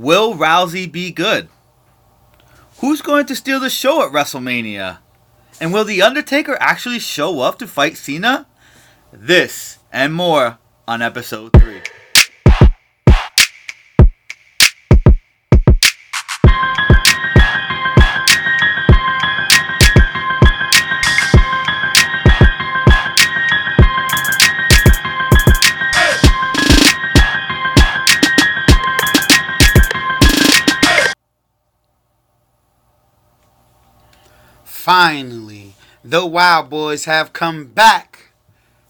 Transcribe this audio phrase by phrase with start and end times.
[0.00, 1.50] Will Rousey be good?
[2.78, 4.96] Who's going to steal the show at WrestleMania?
[5.60, 8.46] And will The Undertaker actually show up to fight Cena?
[9.12, 10.56] This and more
[10.88, 11.82] on episode 3.
[34.90, 38.32] Finally, the Wild Boys have come back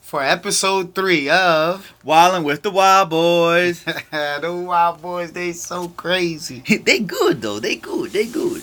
[0.00, 3.84] for episode three of Wildin' with the Wild Boys.
[4.10, 5.32] the Wild Boys.
[5.32, 6.60] They so crazy.
[6.86, 7.60] they good though.
[7.60, 8.12] They good.
[8.12, 8.62] They good.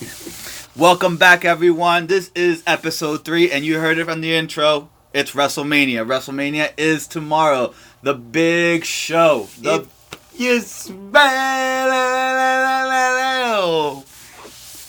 [0.76, 2.08] Welcome back, everyone.
[2.08, 4.90] This is episode three, and you heard it from the intro.
[5.14, 6.08] It's WrestleMania.
[6.08, 7.76] WrestleMania is tomorrow.
[8.02, 9.48] The big show.
[9.62, 9.88] The It-
[10.36, 11.94] You smell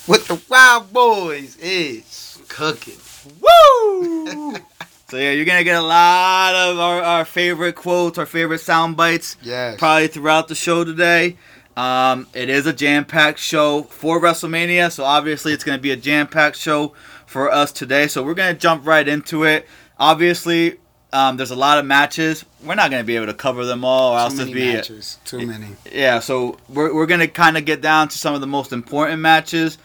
[0.06, 2.27] what the Wild Boys is
[2.58, 2.98] cooking.
[3.40, 4.54] woo.
[5.08, 8.96] so yeah, you're gonna get a lot of our, our favorite quotes, our favorite sound
[8.96, 9.36] bites.
[9.42, 9.78] Yes.
[9.78, 11.36] probably throughout the show today.
[11.76, 15.96] Um, it is a jam-packed show for WrestleMania, so obviously it's going to be a
[15.96, 16.92] jam-packed show
[17.26, 18.08] for us today.
[18.08, 19.64] So we're going to jump right into it.
[19.96, 20.78] Obviously,
[21.12, 22.44] um, there's a lot of matches.
[22.64, 24.66] We're not going to be able to cover them all, or else Too it'd many
[24.66, 25.18] be matches.
[25.24, 25.68] Too many.
[25.92, 26.18] yeah.
[26.18, 29.20] So we're we're going to kind of get down to some of the most important
[29.20, 29.78] matches.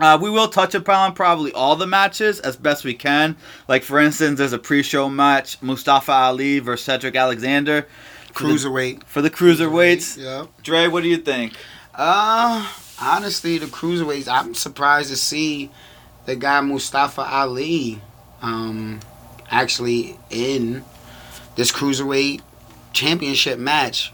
[0.00, 3.36] Uh, we will touch upon probably all the matches as best we can.
[3.68, 7.86] Like for instance, there's a pre-show match: Mustafa Ali versus Cedric Alexander
[8.32, 9.04] for the- Cruiserweight.
[9.04, 10.16] for the cruiserweights.
[10.16, 10.46] Yeah.
[10.62, 11.54] Dre, what do you think?
[11.94, 12.66] Uh,
[13.02, 14.26] honestly, the cruiserweights.
[14.28, 15.70] I'm surprised to see
[16.24, 18.00] the guy Mustafa Ali,
[18.40, 19.00] um,
[19.50, 20.84] actually in
[21.56, 22.40] this cruiserweight
[22.92, 24.12] championship match.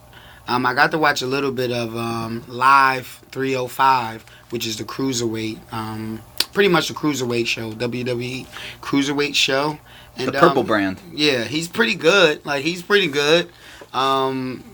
[0.49, 4.85] Um, I got to watch a little bit of um, Live 305, which is the
[4.85, 8.47] cruiserweight, um, pretty much the cruiserweight show, WWE
[8.81, 9.79] cruiserweight show.
[10.19, 10.99] And, the purple um, brand.
[11.13, 12.45] Yeah, he's pretty good.
[12.47, 13.51] Like he's pretty good.
[13.93, 14.65] Um,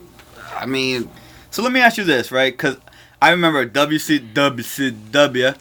[0.55, 1.09] I mean,
[1.51, 2.53] So let me ask you this, right?
[2.53, 2.77] Because
[3.21, 5.57] I remember WCW,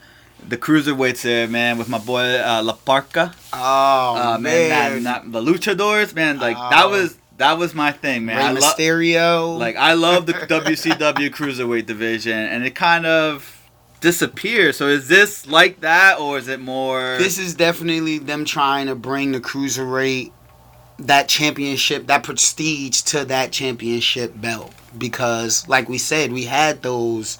[0.48, 3.32] the cruiserweights there, man, with my boy uh, La Parka.
[3.52, 6.90] oh uh, man, that, that, the Luchadors, man, like that Oh.
[6.90, 8.36] was that was my thing, man.
[8.36, 9.58] Rey I lo- Mysterio.
[9.58, 13.51] like I love the WCW cruiserweight division, and it kind of
[14.02, 14.74] disappeared.
[14.74, 17.16] So is this like that, or is it more?
[17.16, 20.32] this is definitely them trying to bring the cruiserweight
[20.98, 24.74] that championship, that prestige to that championship belt.
[24.96, 27.38] Because, like we said, we had those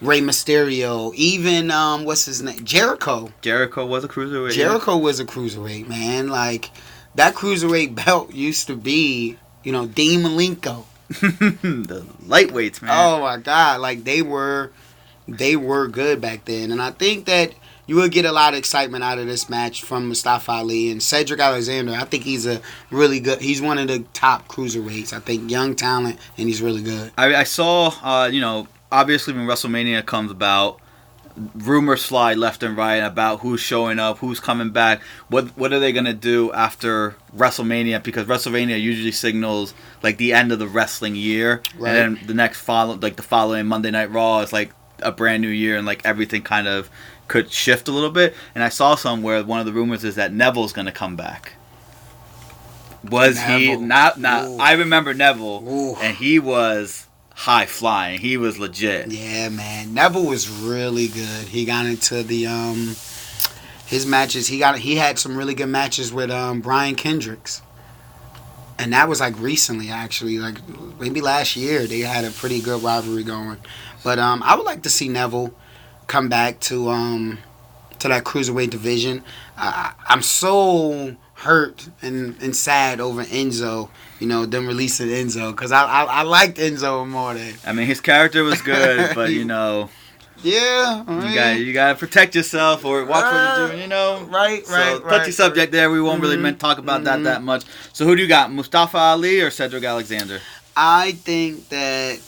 [0.00, 3.32] Rey Mysterio, even um, what's his name, Jericho.
[3.40, 4.52] Jericho was a cruiserweight.
[4.52, 6.28] Jericho was a cruiserweight man.
[6.28, 6.70] Like
[7.16, 10.84] that cruiserweight belt used to be, you know, Dean Malenko.
[11.08, 12.90] the lightweights, man.
[12.92, 14.72] Oh my god, like they were
[15.28, 16.70] they were good back then.
[16.72, 17.52] And I think that
[17.86, 21.02] you will get a lot of excitement out of this match from Mustafa Ali and
[21.02, 21.92] Cedric Alexander.
[21.92, 22.60] I think he's a
[22.90, 25.12] really good he's one of the top cruiserweights.
[25.12, 27.12] I think young talent and he's really good.
[27.18, 30.78] I, I saw, uh, you know, obviously when WrestleMania comes about,
[31.54, 35.80] rumors fly left and right about who's showing up, who's coming back, what what are
[35.80, 38.02] they gonna do after WrestleMania?
[38.02, 41.96] Because WrestleMania usually signals like the end of the wrestling year, Right.
[41.96, 44.72] and then the next follow, like the following Monday Night Raw is like
[45.02, 46.90] a brand new year, and like everything kind of
[47.28, 48.34] could shift a little bit.
[48.54, 51.54] And I saw somewhere one of the rumors is that Neville's gonna come back.
[53.10, 54.18] Was he not?
[54.18, 54.48] Not.
[54.48, 54.58] Ooh.
[54.58, 55.94] I remember Neville Ooh.
[55.96, 58.20] and he was high flying.
[58.20, 59.10] He was legit.
[59.10, 59.94] Yeah, man.
[59.94, 61.48] Neville was really good.
[61.48, 62.94] He got into the um
[63.86, 64.46] his matches.
[64.46, 67.62] He got he had some really good matches with um Brian Kendricks.
[68.78, 70.56] And that was like recently actually, like
[70.98, 73.58] maybe last year they had a pretty good rivalry going.
[74.04, 75.52] But um I would like to see Neville
[76.06, 77.38] come back to um
[77.98, 79.22] to that cruiserweight division.
[79.56, 85.70] I, I'm so hurt and, and sad over Enzo, you know, them releasing Enzo because
[85.72, 89.44] I, I I liked Enzo more than I mean, his character was good, but you
[89.44, 89.88] know,
[90.42, 91.04] yeah.
[91.06, 93.80] I you got you got to protect yourself or watch what you're doing.
[93.82, 95.34] You know, Right, So, right, touchy right.
[95.34, 95.90] subject there.
[95.90, 96.40] We won't really Mhm.
[96.42, 97.24] meant talk about that Mhm.
[97.24, 97.62] that much.
[97.92, 100.40] So who do you got, Mustafa Ali or Cedric Alexander?
[100.76, 102.18] I think that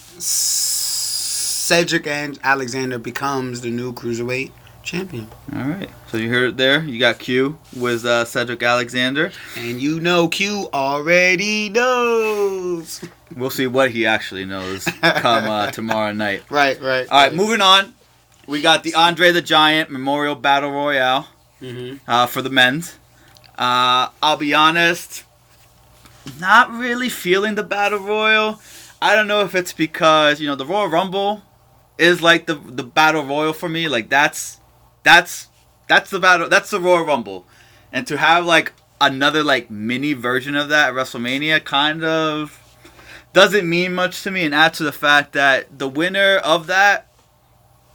[1.69, 4.51] Cedric and Alexander becomes the new cruiserweight
[4.83, 5.27] champion,
[5.57, 5.89] All right.
[6.09, 6.85] So you heard it there.
[6.85, 9.33] You got Q with uh, Cedric Alexander.
[9.57, 13.03] and you know Q already knows.
[13.35, 16.43] We'll see what he actually knows come uh, tomorrow night.
[16.51, 17.09] Right, right.
[17.09, 17.95] All right, moving on.
[18.47, 21.29] We got the Andre the Giant Memorial Battle Royale.
[21.61, 22.99] hmm uh, for the men's.
[23.59, 25.25] Uh, I'll be honest,
[26.39, 28.61] not really feeling the battle royal.
[29.01, 31.43] I don't know if it's because you know the Royal Rumble
[31.99, 33.89] is like the the battle royal for me.
[33.89, 34.61] Like that's
[35.03, 35.49] that's
[35.89, 36.49] that's the battle.
[36.49, 37.47] That's the Royal Rumble,
[37.93, 42.61] and to have like another like mini version of that at WrestleMania kind of
[43.33, 47.09] doesn't mean much to me, and add to the fact that the winner of that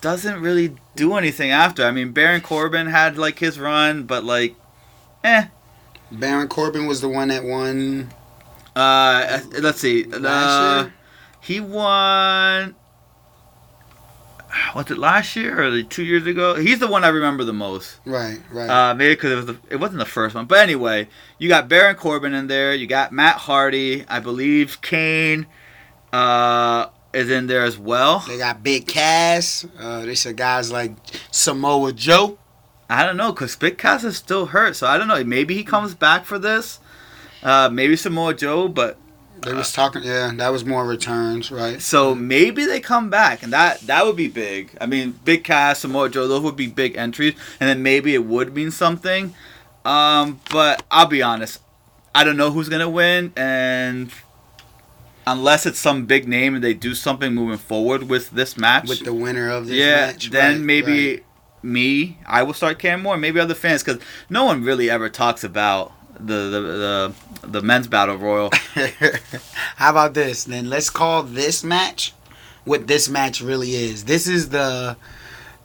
[0.02, 1.84] doesn't really do anything after.
[1.84, 4.56] I mean, Baron Corbin had like his run, but like,
[5.24, 5.48] eh.
[6.12, 8.10] Baron Corbin was the one that won.
[8.75, 10.04] Uh, let's see.
[10.06, 10.94] Last Uh, year?
[11.42, 12.75] he won.
[14.75, 16.56] Was it last year or like two years ago?
[16.56, 18.00] He's the one I remember the most.
[18.06, 18.69] Right, right.
[18.69, 21.07] Uh, maybe because it was the, it wasn't the first one, but anyway,
[21.38, 22.74] you got Baron Corbin in there.
[22.74, 24.81] You got Matt Hardy, I believe.
[24.81, 25.46] Kane
[26.12, 28.24] uh, is in there as well.
[28.28, 29.66] they got Big Cass.
[29.78, 30.94] Uh, they said guys like
[31.31, 32.38] Samoa Joe.
[32.90, 35.24] I don't know because Big Cass is still hurt, so I don't know.
[35.24, 36.80] Maybe he comes back for this.
[37.44, 38.98] Uh, maybe Samoa Joe, but
[39.42, 40.04] They was talking.
[40.04, 41.82] Yeah, that was more returns, right?
[41.82, 44.78] so maybe they come back, and that that would be big.
[44.82, 48.26] I mean, Big Cass, Samoa Joe, those would be big entries, and then maybe it
[48.26, 49.34] would mean something.
[49.86, 51.62] Um, but I'll be honest,
[52.14, 54.12] I don't know who's gonna win, and
[55.26, 59.06] unless it's some big name and they do something moving forward with this match, With
[59.06, 60.30] the winner of this yeah, match.
[60.32, 61.22] then right, maybe
[61.62, 63.16] me, I will start caring more.
[63.18, 66.62] Maybe other fans, because no one really ever talks about the the
[67.42, 68.51] the, the men's battle royal.
[69.75, 70.44] How about this?
[70.45, 72.13] Then let's call this match
[72.66, 74.06] what this match really is.
[74.06, 74.98] This is the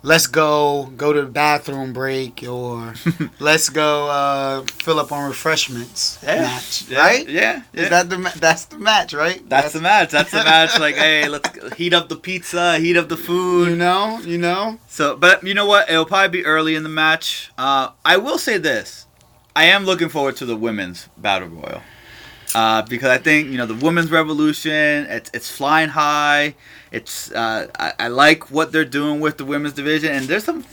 [0.04, 2.94] let's go go to the bathroom break or
[3.40, 7.28] let's go uh, fill up on refreshments match, yeah, right?
[7.28, 7.82] Yeah, yeah.
[7.82, 9.46] Is that the ma- that's the match, right?
[9.48, 10.10] That's the match.
[10.10, 10.78] That's the match.
[10.78, 13.70] Like, hey, let's heat up the pizza, heat up the food.
[13.70, 14.78] you know, you know.
[14.88, 15.90] So, but you know what?
[15.90, 17.50] It'll probably be early in the match.
[17.58, 19.03] Uh, I will say this:
[19.56, 21.82] I am looking forward to the women's battle royal
[22.54, 25.06] uh, because I think you know the women's revolution.
[25.08, 26.54] It's it's flying high.
[26.92, 30.64] It's uh, I, I like what they're doing with the women's division, and there's some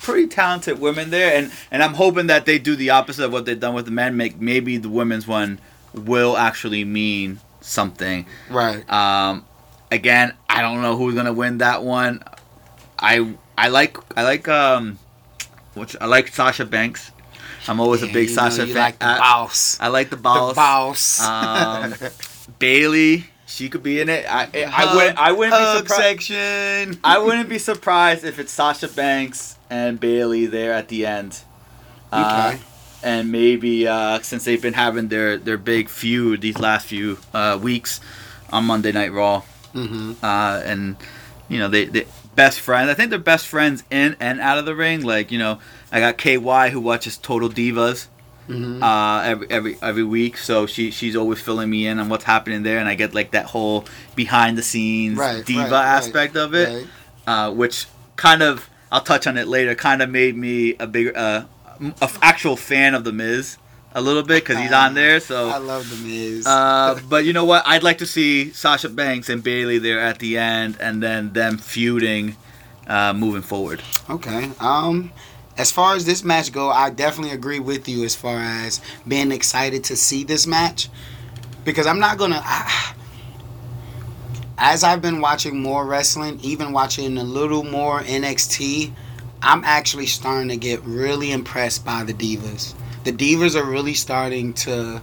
[0.00, 3.46] pretty talented women there, and and I'm hoping that they do the opposite of what
[3.46, 4.16] they've done with the men.
[4.16, 5.58] Make maybe the women's one
[5.94, 8.26] will actually mean something.
[8.50, 8.90] Right.
[8.90, 9.46] Um,
[9.90, 12.22] again, I don't know who's gonna win that one.
[12.98, 14.98] I I like I like um,
[15.74, 17.12] which I like Sasha Banks.
[17.68, 18.82] I'm always Yeah, a big you know, Sasha you fan.
[18.82, 19.78] like the I, boss.
[19.80, 20.54] I like the the boss.
[20.54, 21.20] boss.
[21.20, 21.94] Um,
[22.58, 24.26] Bayley, she could be in it.
[24.28, 26.02] I I, wouldn't I wouldn't be surprised.
[26.22, 27.00] section.
[27.04, 31.40] I wouldn't be surprised if it's Sasha Banks and Bayley there at the end.
[32.12, 32.62] Uh, Okay.
[33.02, 37.58] and maybe uh, since they've been having their, their big feud these last few uh,
[37.60, 38.00] weeks
[38.52, 39.42] on Monday Night Raw,
[39.72, 40.96] hmm uh, and
[41.48, 42.90] you know they, they best friends.
[42.90, 45.02] I think they're best friends in and out of the ring.
[45.02, 45.60] Like you know,
[45.92, 48.06] I got KY who watches Total Divas
[48.46, 52.24] hmm uh, every every every week, so she she's always filling me in on what's
[52.24, 53.84] happening there, and I get like that whole
[54.16, 56.86] behind the scenes Right, diva right, right, aspect of it, Right.
[57.26, 59.74] uh, which kind of I'll touch on it later.
[59.76, 61.44] Kind of made me a bigger uh,
[61.80, 63.56] a f- actual fan of the Miz
[63.94, 65.20] a little bit because he's on there.
[65.20, 66.44] So I love the Miz.
[66.46, 67.62] uh, but you know what?
[67.66, 71.56] I'd like to see Sasha Banks and Bayley there at the end, and then them
[71.58, 72.34] feuding,
[72.88, 73.80] uh, moving forward.
[74.08, 74.50] Okay.
[74.58, 75.12] Um,
[75.60, 79.30] as far as this match go, I definitely agree with you as far as being
[79.30, 80.88] excited to see this match
[81.64, 82.42] because I'm not gonna.
[84.56, 88.92] As I've been watching more wrestling, even watching a little more NXT,
[89.42, 92.74] I'm actually starting to get really impressed by the divas.
[93.04, 95.02] The divas are really starting to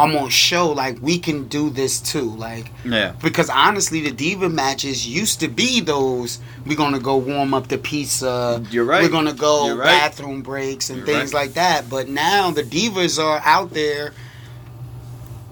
[0.00, 2.28] almost show like we can do this too.
[2.36, 3.12] Like Yeah.
[3.22, 7.78] because honestly, the diva matches used to be those we're gonna go warm up the
[7.78, 8.62] pizza.
[8.70, 9.02] You're right.
[9.02, 9.84] We're gonna go right.
[9.84, 11.40] bathroom breaks and You're things right.
[11.46, 11.88] like that.
[11.90, 14.12] But now the divas are out there,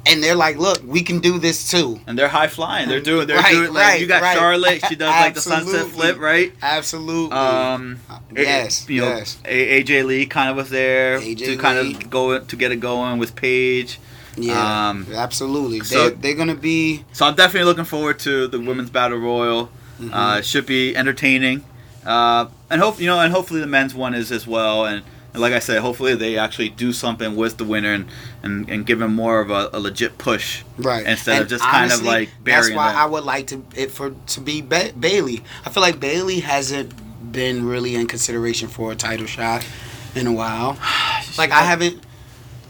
[0.07, 2.89] and they're like, "Look, we can do this too." And they're high flying.
[2.89, 3.27] They're doing.
[3.27, 3.73] They're Right, doing.
[3.75, 4.37] Like right, you got right.
[4.37, 4.83] Charlotte.
[4.89, 6.53] She does like the sunset flip, right?
[6.63, 7.37] Absolutely.
[7.37, 7.99] Um.
[8.35, 8.87] it- yes.
[8.89, 9.39] you know, yes.
[9.45, 12.81] A- AJ Lee kind of was there AJ to kind of go to get it
[12.81, 13.99] going with Paige.
[14.43, 14.89] Yeah.
[14.91, 15.81] um, absolutely.
[15.81, 17.05] so- they're, they're gonna be.
[17.13, 19.71] So I'm definitely looking forward to the women's battle royal.
[20.01, 20.11] mhm.
[20.13, 21.65] Uh, should be entertaining,
[22.07, 24.85] uh, and hope you know, and hopefully the men's one is as well.
[24.87, 25.03] And,
[25.35, 28.07] and like I said, hopefully they actually do something with the winner and
[28.45, 31.05] and, and give him more of a, a legit push Right.
[31.05, 33.01] instead of And just kind of honestly, like That's why them.
[33.03, 35.43] I would like to it for to be ba- Bayley.
[35.67, 36.93] I feel like Bayley hasn't
[37.33, 39.67] been really in consideration for a title shot
[40.15, 40.79] in a while.
[41.37, 42.03] Like I haven't.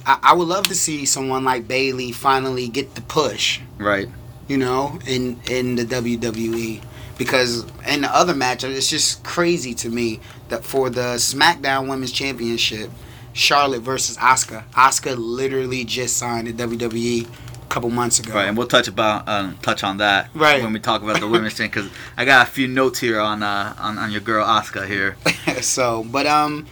[0.09, 3.61] I, I would love to see someone like Bayley finally get the push.
[3.79, 4.09] right.
[4.49, 6.81] You know, in in the WWE.
[7.19, 12.13] Because in the other match, it's just crazy to me that for the SmackDown Women's
[12.13, 12.91] Championship,
[13.33, 14.63] Charlotte versus Asuka.
[14.71, 18.33] Asuka literally just signed to WWE a couple months ago.
[18.35, 20.63] Right, and we'll touch about um, touch on that Right.
[20.63, 23.43] when we talk about the women's thing because I got a few notes here on
[23.43, 25.17] uh, on, on your girl Asuka here.
[25.61, 26.67] so, but um,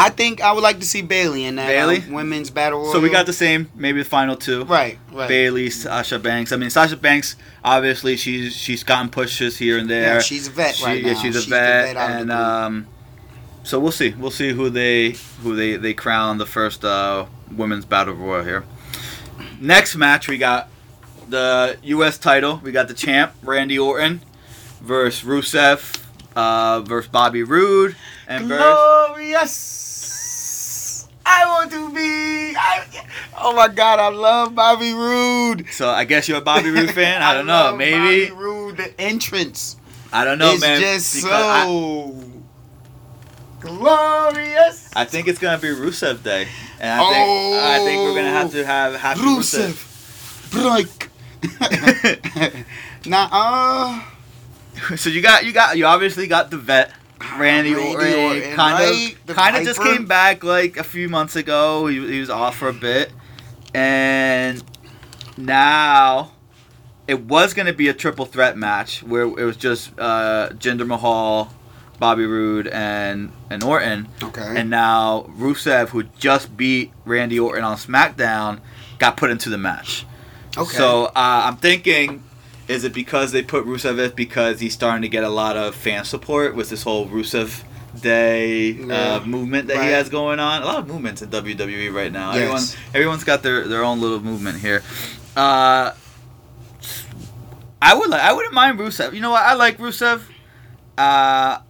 [0.00, 1.98] I think I would like to see Bayley in that Bayley?
[1.98, 2.92] uh, women's battle royal.
[2.92, 4.64] So we got the same, maybe the final two.
[4.64, 5.28] right, right.
[5.28, 6.52] Bayley, Sasha Banks.
[6.52, 7.34] I mean, Sasha Banks.
[7.64, 10.14] Obviously, she's she's gotten pushes here and there.
[10.14, 11.18] Yeah, she's a vet She- right yeah, now.
[11.20, 12.86] she's a the vet, of and um,
[13.64, 14.10] so we'll see.
[14.16, 18.64] We'll see who they who they they crown the first uh, women's battle royal here.
[19.60, 20.68] Next match, we got
[21.28, 22.18] the U.S.
[22.18, 22.60] title.
[22.62, 24.20] We got the champ Randy Orton
[24.80, 26.00] versus Rusev
[26.36, 27.96] uh, versus Bobby Roode
[28.28, 28.64] and versus
[29.08, 29.84] glorious.
[31.30, 32.54] I want to be.
[32.56, 32.84] I,
[33.38, 35.66] oh my God, I love Bobby Roode.
[35.70, 37.20] So I guess you're a Bobby Roode fan.
[37.22, 37.76] I don't know.
[37.76, 38.76] Maybe Bobby Roode.
[38.78, 39.76] The entrance
[40.12, 40.80] I don't know, is man.
[40.80, 42.24] just because I- so
[43.60, 44.90] glorious.
[44.96, 46.48] I think it's gonna be Rusev Day,
[46.80, 49.68] and I think I think we're gonna have to have happy Rusev.
[50.50, 51.08] Rusev, break.
[53.06, 56.92] nah, uh, so you got you got you obviously got the vet
[57.38, 61.86] Randy, Randy Orton, kind of kind of just came back like a few months ago.
[61.86, 63.12] He, he was off for a bit,
[63.74, 64.62] and
[65.36, 66.32] now
[67.06, 71.52] it was gonna be a triple threat match where it was just uh, Jinder Mahal,
[71.98, 74.08] Bobby Roode, and and Orton.
[74.22, 74.54] okay.
[74.56, 78.60] And now Rusev, who just beat Randy Orton on SmackDown,
[78.98, 80.04] got put into the match.
[80.56, 80.76] okay.
[80.76, 82.22] So uh, I'm thinking,
[82.68, 85.74] is it because they put Rusev in because he's starting to get a lot of
[85.74, 87.62] fan support with this whole Rusev
[88.00, 89.14] Day Yeah.
[89.16, 90.62] uh, movement that he has going on?
[90.62, 92.34] A lot of movements in WWE right now.
[92.34, 92.42] Yes.
[92.42, 92.62] Everyone,
[92.94, 94.82] everyone's got their, their own little movement here.
[95.36, 95.92] Uh,
[97.80, 99.14] I would like, I wouldn't mind Rusev.
[99.14, 99.42] You know what?
[99.42, 100.22] I like Rusev.
[100.96, 101.60] Uh,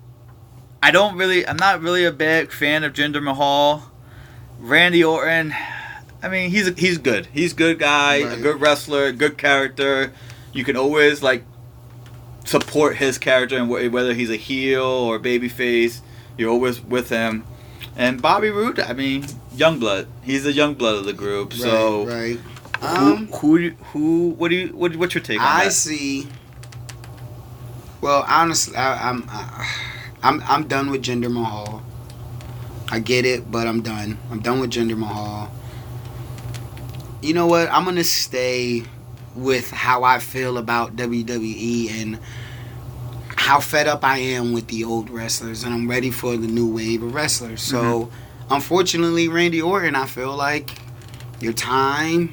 [0.83, 1.47] I don't really.
[1.47, 3.91] I'm not really a big fan of Jinder Mahal.
[4.59, 5.55] Randy Orton.
[6.23, 7.27] I mean, he's a, he's good.
[7.33, 10.13] He's a good guy, a good wrestler, good character.
[10.53, 11.45] You can always like
[12.45, 16.01] support his character and whether he's a heel or babyface,
[16.37, 17.45] you're always with him.
[17.97, 20.07] And Bobby Roode, I mean, young blood.
[20.23, 21.53] He's the young blood of the group.
[21.53, 22.39] so right,
[22.81, 22.97] right.
[22.99, 25.73] who, Um, who do- who what do you what, what's your take on I that?
[25.73, 26.29] see.
[28.01, 29.75] Well, honestly, I, I'm, I,
[30.23, 31.83] I'm, I'm done with Jinder Mahal.
[32.91, 34.19] I get it, but I'm done.
[34.31, 35.51] I'm done with Jinder Mahal.
[37.21, 37.69] You know what?
[37.73, 38.85] I'm gonna stay
[39.35, 42.19] with how I feel about WWE and
[43.37, 46.75] how fed up I am with the old wrestlers, and I'm ready for the new
[46.75, 47.63] wave of wrestlers.
[47.63, 48.53] So, mm-hmm.
[48.55, 50.79] unfortunately, Randy Orton, I feel like
[51.41, 52.33] your time.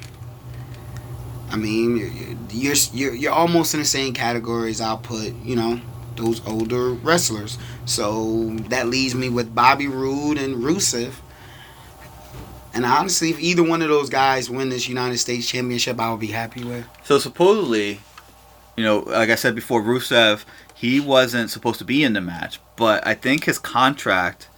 [1.50, 5.80] I mean, you're you're you're almost in the same category as I'll put, you know,
[6.16, 7.56] those older wrestlers.
[7.84, 11.12] So that leaves me with Bobby Roode and Rusev.
[12.76, 16.20] And honestly, if either one of those guys win this United States Championship, I would
[16.20, 16.86] be happy with.
[17.04, 18.00] So supposedly,
[18.76, 22.60] you know, like I said before, Rusev, he wasn't supposed to be in the match,
[22.76, 24.50] but I think his contract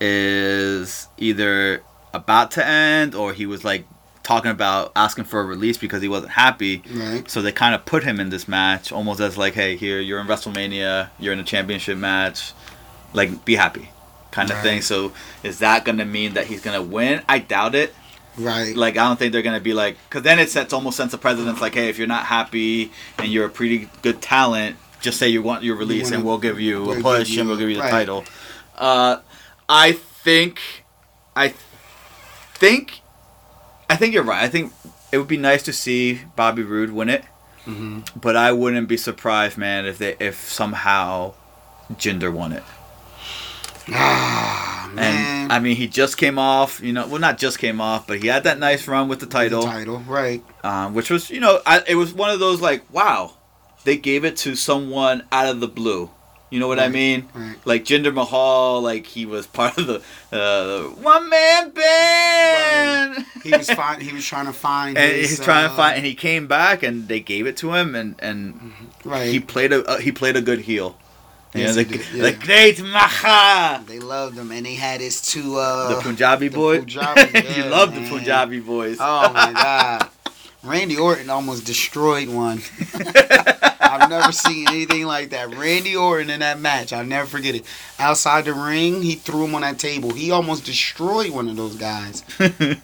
[0.00, 3.86] is either about to end or he was like
[4.24, 6.82] talking about asking for a release because he wasn't happy.
[6.92, 7.30] Right.
[7.30, 10.20] So they kind of put him in this match almost as like, hey, here you're
[10.20, 12.52] in WrestleMania, you're in a championship match,
[13.14, 13.90] like be happy,
[14.32, 14.62] kind of Right.
[14.64, 14.82] thing.
[14.82, 15.12] So
[15.44, 17.22] is that gonna mean that he's gonna win?
[17.28, 17.94] I doubt it
[18.36, 18.74] Right.
[18.76, 21.18] like I don't think they're gonna be like because then it sets almost sense a
[21.18, 25.28] precedence like hey if you're not happy and you're a pretty good talent just say
[25.28, 27.58] you want your release wanna- and we'll give you we'll a push give and we'll
[27.60, 27.90] you- give you the right.
[27.90, 28.24] title.
[28.78, 29.16] Uh,
[29.68, 30.60] I think
[31.36, 31.52] I
[32.54, 33.00] think
[33.90, 34.42] I think you're right.
[34.42, 34.72] I think
[35.10, 37.24] it would be nice to see Bobby Roode win it,
[37.66, 41.34] hmm but I wouldn't be surprised, man, if they if somehow
[41.94, 42.62] Jinder won it.
[43.90, 45.42] Ah man.
[45.44, 48.20] And I mean, he just came off, you know, well, not just came off, but
[48.20, 49.62] he had that nice run with the title.
[49.62, 49.98] The title.
[50.00, 50.42] Right.
[50.64, 53.34] um, which was you know I, it was one of those like wow
[53.84, 56.08] they gave it to someone out of the blue
[56.50, 57.56] you know what i mean Right.
[57.64, 63.68] like jinder mahal like he was part of the uh, one man band He was
[63.70, 64.00] fine.
[64.00, 64.96] He was trying to find.
[65.02, 67.56] and his, he's trying to uh, find and he came back and they gave it
[67.58, 68.72] to him and and
[69.04, 69.28] Right.
[69.32, 70.96] he played a uh, he played a good heel
[71.54, 72.22] Yes, know, the, did, yeah.
[72.22, 75.56] the great maha They loved him, and they had his two.
[75.56, 77.20] Uh, the punjabi the boy Punjabi,
[77.56, 80.08] you love the punjabi boys Oh my god.
[80.64, 82.62] Randy Orton almost destroyed one.
[83.80, 85.54] I've never seen anything like that.
[85.56, 87.64] Randy Orton in that match, I'll never forget it.
[87.98, 90.14] Outside the ring, he threw him on that table.
[90.14, 92.22] He almost destroyed one of those guys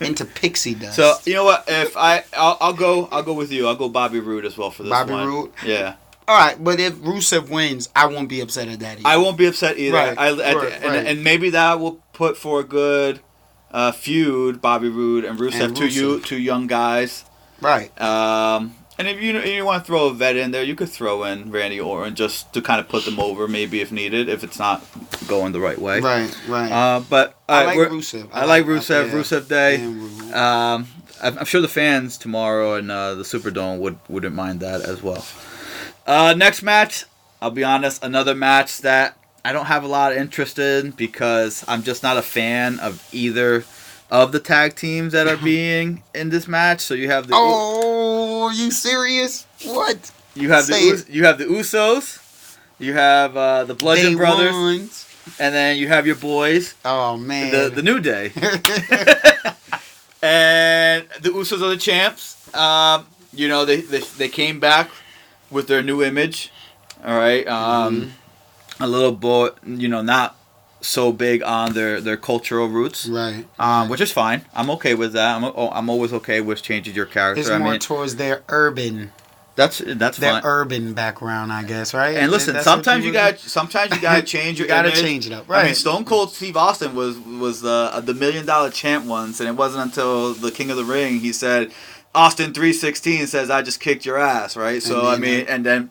[0.00, 0.96] into pixie dust.
[0.96, 1.64] So you know what?
[1.68, 3.68] If I, I'll, I'll go, I'll go with you.
[3.68, 5.26] I'll go Bobby Roode as well for this Bobby one.
[5.26, 5.52] Roode?
[5.64, 5.94] Yeah,
[6.28, 8.98] all right, but if Rusev wins, I won't be upset at that.
[8.98, 9.08] Either.
[9.08, 9.96] I won't be upset either.
[9.96, 11.06] Right, I, at right, and, right.
[11.06, 13.20] and maybe that will put for a good
[13.70, 17.24] uh, feud, Bobby Roode and Rusev, And two you two young guys.
[17.62, 17.98] Right.
[17.98, 21.24] Um, and if you you want to throw a vet in there, you could throw
[21.24, 24.58] in Randy Orton just to kind of put them over, maybe if needed, if it's
[24.58, 24.84] not
[25.28, 26.00] going the right way.
[26.00, 26.36] Right.
[26.46, 26.70] Right.
[26.70, 28.28] Uh, but I uh, like Rusev.
[28.32, 29.06] I like Rusev.
[29.06, 29.12] yeah.
[29.12, 29.78] Rusev Day.
[29.80, 30.34] Rusev.
[30.34, 30.88] Um,
[31.22, 35.02] I'm I'm sure the fans tomorrow and uh, the Superdome would wouldn't mind that as
[35.02, 35.24] well.
[36.08, 37.04] Uh, next match,
[37.42, 41.62] I'll be honest, another match that I don't have a lot of interest in because
[41.68, 43.64] I'm just not a fan of either
[44.10, 46.80] of the tag teams that are being in this match.
[46.80, 49.46] So you have the Oh, are you serious?
[49.66, 50.10] What?
[50.34, 55.06] you have the you have the Usos, you have uh, the Bludgeon Day Brothers, ones.
[55.38, 57.52] and then you have your boys, Oh man.
[57.52, 58.32] the the New Day.
[60.22, 62.34] and the Usos are the champs.
[62.56, 64.88] Um, you know, they, they they came back
[65.50, 66.52] with their new image.
[67.04, 68.12] All right, um,
[68.80, 70.36] a little boy, you know, not
[70.80, 73.44] so big on their their cultural roots, right.
[73.58, 74.44] um, which is fine.
[74.54, 75.36] I'm okay with that.
[75.36, 77.40] I'm o- I'm always okay with changing your character.
[77.40, 79.12] It's I more mean, towards their urban,
[79.58, 80.42] that's that's their fine.
[80.44, 82.16] urban background, I guess, right?
[82.16, 85.50] And listen, That's sometimes you got sometimes you gotta change you gotta change it up,
[85.50, 85.76] I mean, right?
[85.76, 89.82] Stone Cold Steve Austin was was the the million dollar champ once, and it wasn't
[89.82, 91.72] until the King of the Ring he said,
[92.18, 94.82] "Austin three sixteen says I just kicked your ass," right?
[94.82, 95.90] So I mean, and then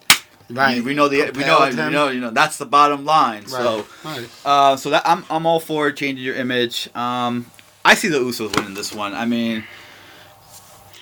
[0.50, 0.84] right.
[0.84, 3.44] we know the we know Propelled you know you know that's the bottom line.
[3.44, 3.50] Right.
[3.50, 4.30] So right.
[4.46, 6.90] uh, so that I'm I'm all for changing your image.
[6.96, 7.46] Um,
[7.86, 9.14] I see the Usos winning this one.
[9.14, 9.64] I mean.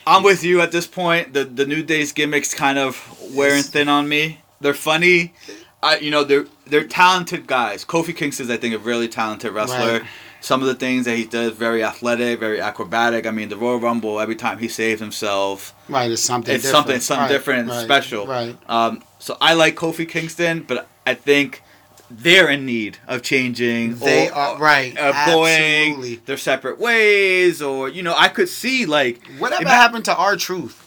[0.08, 1.34] I'm with you at this point.
[1.34, 2.94] The the New Day's gimmicks kind of
[3.34, 4.40] wearing thin on me.
[4.62, 5.34] They're funny.
[5.82, 7.84] I you know they're they're talented guys.
[7.84, 10.00] Kofi Kingston's I think a really talented wrestler.
[10.00, 10.08] Right.
[10.46, 13.26] Some of the things that he does very athletic, very acrobatic.
[13.26, 16.86] I mean the Royal Rumble every time he saves himself, Right, it's something it's different.
[16.86, 18.28] something something Right, different and right, special.
[18.28, 18.56] Right.
[18.70, 21.64] Um, so I like Kofi Kingston, but I think
[22.12, 23.96] they're in need of changing.
[23.96, 24.96] They or, are right.
[24.96, 25.50] uh, going
[25.94, 26.16] absolutely.
[26.28, 30.85] their separate ways, or you know, I could see like, Whatever happened to R-Truth?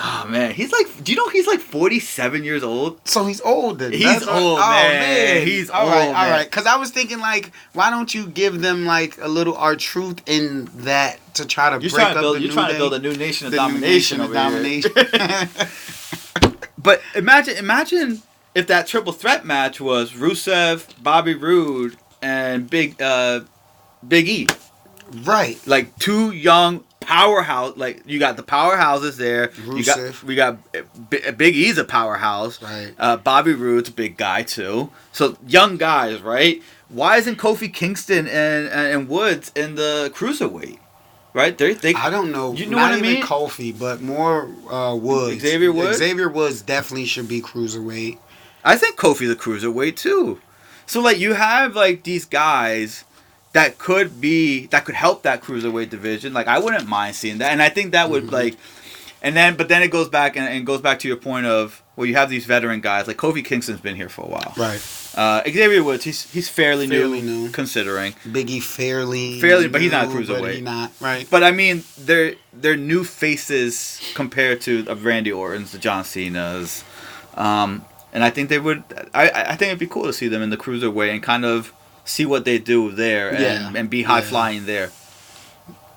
[0.00, 3.06] Oh man, he's like, do you know he's like forty-seven years old?
[3.06, 3.90] So he's older.
[3.90, 5.46] He's That's what- old, man.
[5.46, 6.30] He's all right, old, all man.
[6.32, 6.50] right.
[6.50, 10.64] Because I was thinking, like, why don't you give them like a little R-Truth in
[10.78, 12.78] that to try to You're break trying to build, the you're new trying day, to
[12.78, 14.90] build a new nation of the new domination nation of domination.
[16.76, 18.22] But imagine, imagine
[18.54, 23.40] if that triple threat match was Rusev, Bobby Roode, and Big uh,
[24.06, 24.46] Big E.
[25.24, 25.58] right.
[25.66, 27.76] like two young powerhouse.
[27.76, 29.52] Like you got the powerhouses there.
[29.66, 32.62] You got we got uh, B- Big E's a powerhouse.
[32.62, 32.92] Right.
[32.98, 34.90] Uh, Bobby Roode's a big guy too.
[35.12, 36.62] So young guys, right?
[36.88, 40.78] Why isn't Kofi Kingston and and Woods in the cruiserweight?
[41.32, 41.56] Right?
[41.58, 42.52] They they I don't know.
[42.52, 43.22] You know not what I mean?
[43.22, 45.40] Kofi, but more uh, Woods.
[45.40, 45.98] Xavier Woods?
[45.98, 48.18] Xavier Woods definitely should be cruiserweight.
[48.64, 50.40] I think Kofi's a cruiserweight too.
[50.86, 53.04] So like you have like these guys
[53.54, 56.32] that could be that could help that cruiserweight division.
[56.34, 58.32] Like I wouldn't mind seeing that, and I think that would Mhm.
[58.32, 58.56] like,
[59.22, 61.80] and then but then it goes back and, and goes back to your point of
[61.96, 64.52] well you have these veteran guys like Kofi Kingston's been here for a while.
[64.56, 64.80] Right.
[65.16, 67.50] Uh, Xavier Woods he's he's fairly, Fairly new, new.
[67.50, 69.40] considering, Biggie fairly.
[69.40, 70.62] Fairly, but he's not a new, but cruiserweight.
[70.62, 71.26] Not right.
[71.30, 76.82] but I mean they're they're new faces compared to of Randy Orton's, the John Cena's.
[77.36, 78.82] Um, and I think they would.
[79.14, 81.72] I I think it'd be cool to see them in the cruiserweight and kind of
[82.04, 84.24] see what they do there and, Yeah, and be high yeah.
[84.24, 84.90] flying there.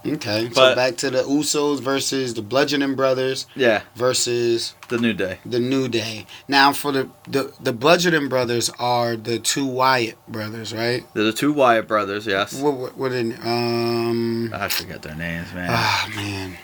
[0.05, 0.49] Okay.
[0.53, 5.39] so back to the Usos versus the Bludgeoning Brothers Yeah, versus the New Day.
[5.45, 6.25] the New Day.
[6.47, 11.03] Now for the the the Bludgeoning Brothers are the two Wyatt brothers, right?
[11.13, 12.25] They're the two Wyatt brothers.
[12.25, 15.67] Yes, What what, what in um I forget their names, man.
[15.71, 16.57] Ah man,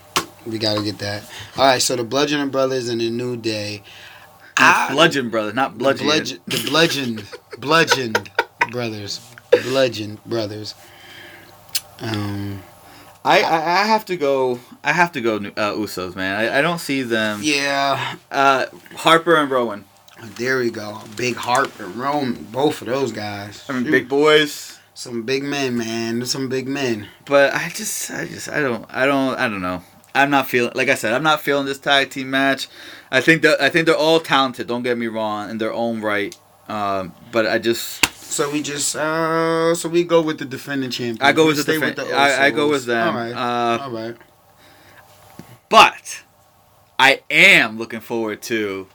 [0.45, 1.23] we gotta get that.
[1.57, 3.83] All right, so the Bludgeoning Brothers and the New Day.
[4.55, 6.07] I- Bludgeon brothers, not Bludgeon.
[6.07, 6.65] the Bludgeon.
[6.69, 8.31] bludgeon, the bludgeoned
[8.71, 9.19] brothers,
[9.63, 10.73] bludgeoned brothers.
[11.99, 12.61] Um,
[13.23, 14.59] I, I I have to go.
[14.83, 15.37] I have to go.
[15.37, 16.35] Uh, Usos, man.
[16.39, 17.39] I, I don't see them.
[17.43, 19.85] yeah, Uh, Harper and Rowan.
[20.35, 21.01] there we go.
[21.15, 23.63] Big Harp and Rome, both of those guys.
[23.69, 23.91] I mean, Shoot.
[23.91, 24.79] big boys.
[24.93, 26.25] some big men, man.
[26.25, 27.07] Some big men.
[27.25, 29.81] But I just, I just, I don't, I don't, I don't know.
[30.15, 32.67] I'm not feeling, like I said, I'm not feeling this tag team match.
[33.11, 34.67] I think that I think they're all talented.
[34.67, 36.35] Don't get me wrong, in their own right.
[36.67, 41.21] Um, but I just, So we just, uh, so we go with the defending champion.
[41.21, 41.97] I go We with the defend.
[41.97, 43.07] the I, I go with them.
[43.09, 44.15] All right, Uh, all right.
[45.69, 46.23] but
[46.97, 48.87] I am looking forward to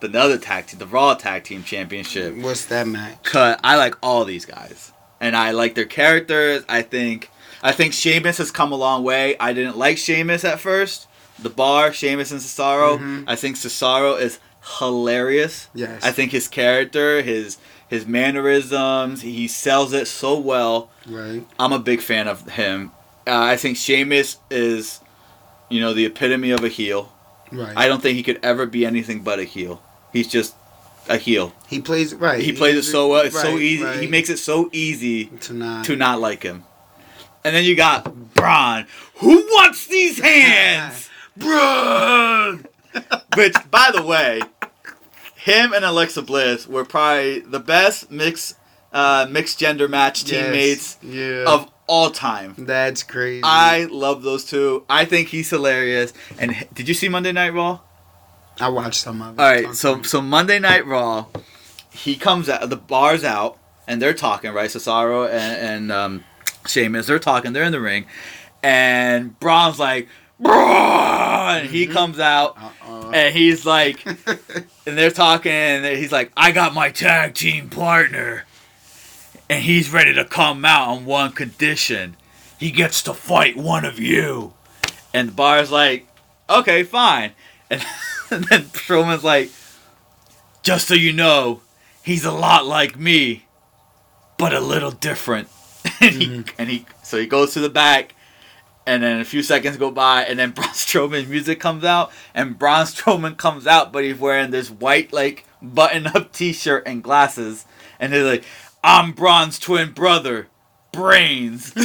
[0.00, 2.34] the other tag team, the Raw Tag Team Championship.
[2.36, 3.22] What's that match?
[3.22, 6.64] Cause I like all these guys, and I like their characters.
[6.68, 7.30] I think
[7.62, 9.36] I think Sheamus has come a long way.
[9.38, 11.06] I didn't like Sheamus at first.
[11.38, 12.98] The bar, Sheamus and Cesaro.
[12.98, 13.24] Mhm.
[13.28, 14.40] I think Cesaro is
[14.78, 15.68] hilarious.
[15.74, 16.02] Yes.
[16.02, 17.56] I think his character, his
[17.90, 20.90] his mannerisms, he sells it so well.
[21.06, 21.46] Right.
[21.58, 22.92] I'm a big fan of him.
[23.26, 25.00] Uh, I think Sheamus is
[25.70, 27.10] you know, the epitome of a heel.
[27.50, 27.72] Right.
[27.74, 29.80] I don't think he could ever be anything but a heel.
[30.12, 30.54] He's just
[31.08, 31.54] a heel.
[31.66, 32.42] he plays right.
[32.42, 33.24] He plays it so well.
[33.24, 34.00] It's so right, easy.
[34.00, 35.84] He makes it so easy to not.
[35.86, 36.64] to not like him.
[37.42, 38.86] And then you got Braun.
[39.16, 41.08] Who wants these hands?
[41.36, 42.66] Braun.
[43.36, 44.42] Which, by the way,
[45.42, 48.56] him and Alexa Bliss were probably the best mixed
[48.92, 51.44] uh, mixed gender match Yes, teammates Yeah.
[51.46, 52.54] of all time.
[52.58, 53.42] That's crazy.
[53.44, 54.84] I love those two.
[54.88, 56.12] I think he's hilarious.
[56.38, 57.80] And did you see Monday Night Raw?
[58.60, 59.40] I watched some of it.
[59.40, 61.26] All right, so so Monday Night Raw,
[61.92, 64.68] he comes out, the bar's out, and they're talking, right?
[64.68, 66.24] Cesaro and, and um,
[66.66, 68.04] Sheamus, they're talking, they're in the ring,
[68.62, 70.08] and Braun's like,
[70.40, 71.66] Braun!
[71.66, 71.92] He Mhm.
[71.92, 73.10] comes out, Uh-uh.
[73.10, 74.04] and he's like,
[74.86, 78.44] and they're talking, and he's like, I got my tag team partner,
[79.48, 82.16] and he's ready to come out on one condition.
[82.58, 84.52] He gets to fight one of you.
[85.12, 86.06] And the bar's like,
[86.48, 87.32] okay, fine.
[87.70, 87.84] And,
[88.30, 89.50] and then Strowman's like,
[90.62, 91.62] just so you know,
[92.02, 93.44] he's a lot like me,
[94.38, 95.48] but a little different.
[96.00, 98.14] and, he, and he, so he goes to the back,
[98.86, 102.58] and then a few seconds go by, and then Braun Strowman's music comes out, and
[102.58, 107.02] Braun Strowman comes out, but he's wearing this white, like, button up t shirt and
[107.02, 107.66] glasses.
[107.98, 108.44] And they're like,
[108.82, 110.48] I'm Braun's twin brother,
[110.92, 111.72] Brains.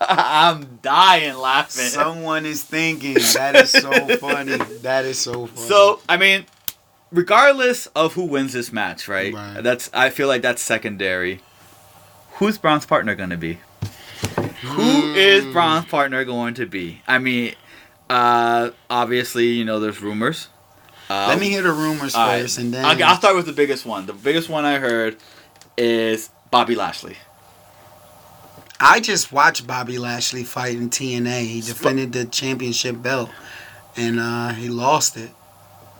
[0.00, 1.84] I'm dying laughing.
[1.84, 3.14] Someone is thinking.
[3.14, 4.56] That is so funny.
[4.82, 5.68] That is so funny.
[5.68, 6.46] So I mean,
[7.10, 9.32] regardless of who wins this match, right?
[9.32, 9.60] Right.
[9.62, 11.40] That's I feel like that's secondary.
[12.34, 13.58] Who's Braun's partner going to be?
[14.62, 15.52] Who is Hmm.
[15.52, 17.02] Braun's partner going to be?
[17.06, 17.54] I mean,
[18.10, 20.48] uh, obviously, you know, there's rumors.
[21.08, 22.40] Uh, Let me hear the rumors right.
[22.42, 24.06] first, and then Okay, I'll start with the biggest one.
[24.06, 25.16] The biggest one I heard
[25.76, 27.16] is Bobby Lashley.
[28.80, 31.40] I just watched Bobby Lashley fight in TNA.
[31.46, 33.30] He defended the championship belt,
[33.96, 35.30] and uh, he lost it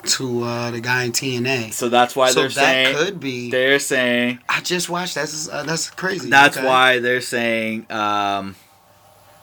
[0.07, 1.73] to uh, the guy in TNA.
[1.73, 3.51] So that's why so they're that saying could be.
[3.51, 5.15] they're saying I just watched.
[5.15, 6.29] That's uh, that's crazy.
[6.31, 6.67] that's Okay.
[6.67, 8.57] why they're saying um,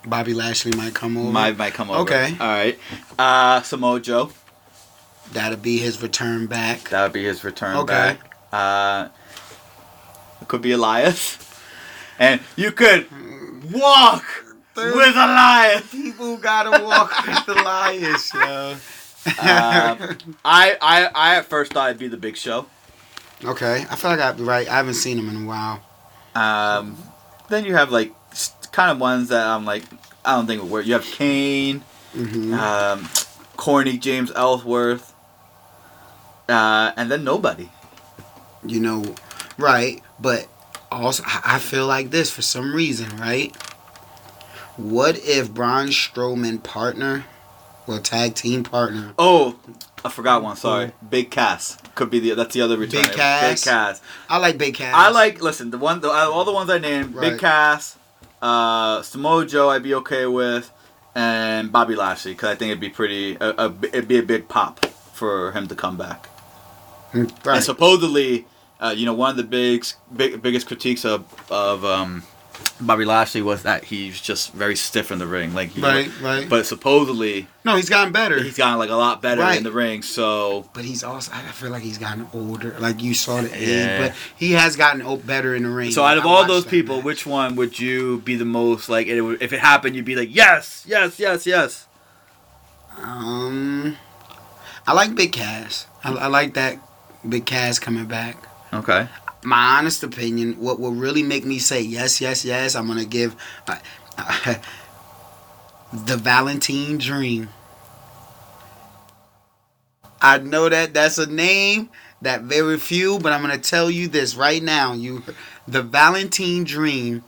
[0.06, 1.32] Bobby Lashley might come over.
[1.32, 2.02] might might come over.
[2.02, 2.36] Okay.
[2.40, 2.78] All right.
[3.20, 4.32] Uh, Samoa Joe.
[5.34, 6.90] That'll be his return back.
[6.90, 7.94] That would be his return Okay.
[7.94, 8.36] back.
[8.52, 9.08] Uh,
[10.42, 11.38] it could be Elias,
[12.20, 13.08] and you could
[13.72, 14.26] walk
[14.76, 14.94] Dude.
[14.96, 15.90] with Elias.
[15.90, 18.76] People gotta walk with Elias, yo.
[19.38, 20.02] Um,
[20.46, 22.68] I, I I at first thought it'd be the Big Show.
[23.44, 24.68] okay, I feel like I'd be right.
[24.68, 25.82] I haven't seen him in a while.
[26.36, 26.98] Um,
[27.50, 28.14] then you have like
[28.72, 29.84] kind of ones that I'm like
[30.26, 30.86] I don't think would work.
[30.86, 33.10] You have Kane, hmm um,
[33.58, 35.14] corny James Ellsworth,
[36.50, 37.70] uh, and then nobody.
[38.66, 39.16] you know,
[39.58, 40.02] right?
[40.20, 40.48] But
[40.92, 43.56] also, I I feel like this for some reason, right?
[44.78, 47.26] What if Braun Strowman partner,
[47.92, 49.60] well, tag team partner, Oh,
[50.04, 50.56] I forgot one.
[50.56, 53.04] Sorry, Big Cass could be the that's the other return.
[53.04, 53.62] Big Cass?
[53.62, 54.02] Big Cass.
[54.30, 54.94] I like Big Cass.
[54.96, 57.14] I like listen the one the, all the ones I named.
[57.14, 57.32] Right.
[57.32, 57.98] Big Cass,
[58.42, 59.70] uh, Samoa Joe.
[59.70, 60.72] I'd be okay with,
[61.16, 63.36] and Bobby Lashley because I think it'd be pretty.
[63.36, 66.30] A, a, it'd be a big pop for him to come back.
[67.12, 67.56] Mm, right.
[67.56, 68.46] And supposedly,
[68.80, 72.24] uh, you know, one of the big, big biggest critiques of of um,
[72.80, 75.54] Bobby Lashley was that he's just very stiff in the ring.
[75.54, 76.50] Like, you know, right, right.
[76.50, 78.42] but supposedly no, he's gotten better.
[78.42, 79.58] he's gotten like a lot better Right.
[79.58, 80.02] in the ring.
[80.02, 82.76] So but he's also, I feel like he's gotten older.
[82.80, 83.56] Like you saw the Yeah.
[83.58, 85.92] age, but he has gotten better in the ring.
[85.92, 87.06] So out of I all those people, match.
[87.06, 89.08] which one would you be the most like?
[89.08, 91.88] If it happened, you'd be like, yes, yes, yes, yes.
[92.98, 93.98] Um,
[94.88, 95.88] I like Big Cass.
[96.04, 96.78] I, I like that
[97.28, 98.38] Big Cass coming back.
[98.74, 99.08] Okay.
[99.44, 103.36] My honest opinion, what will really make me say yes, yes, yes, I'm gonna give
[103.68, 103.78] uh,
[105.94, 107.50] the Velveteen Dream.
[110.22, 111.90] I know that that's a name
[112.22, 114.94] that very few, but I'm gonna tell you this right now.
[114.94, 115.24] You,
[115.68, 117.24] the Velveteen Dream,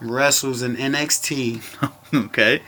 [0.00, 1.62] wrestles in NXT.
[2.26, 2.62] okay.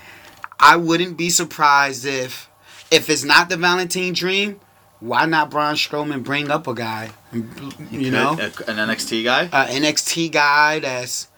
[0.58, 2.48] I wouldn't be surprised if,
[2.90, 4.60] if it's not the Velveteen Dream,
[5.00, 9.42] why not Braun Strowman bring up a guy, you know, an NXT guy.
[9.44, 11.28] a NXT guy that's,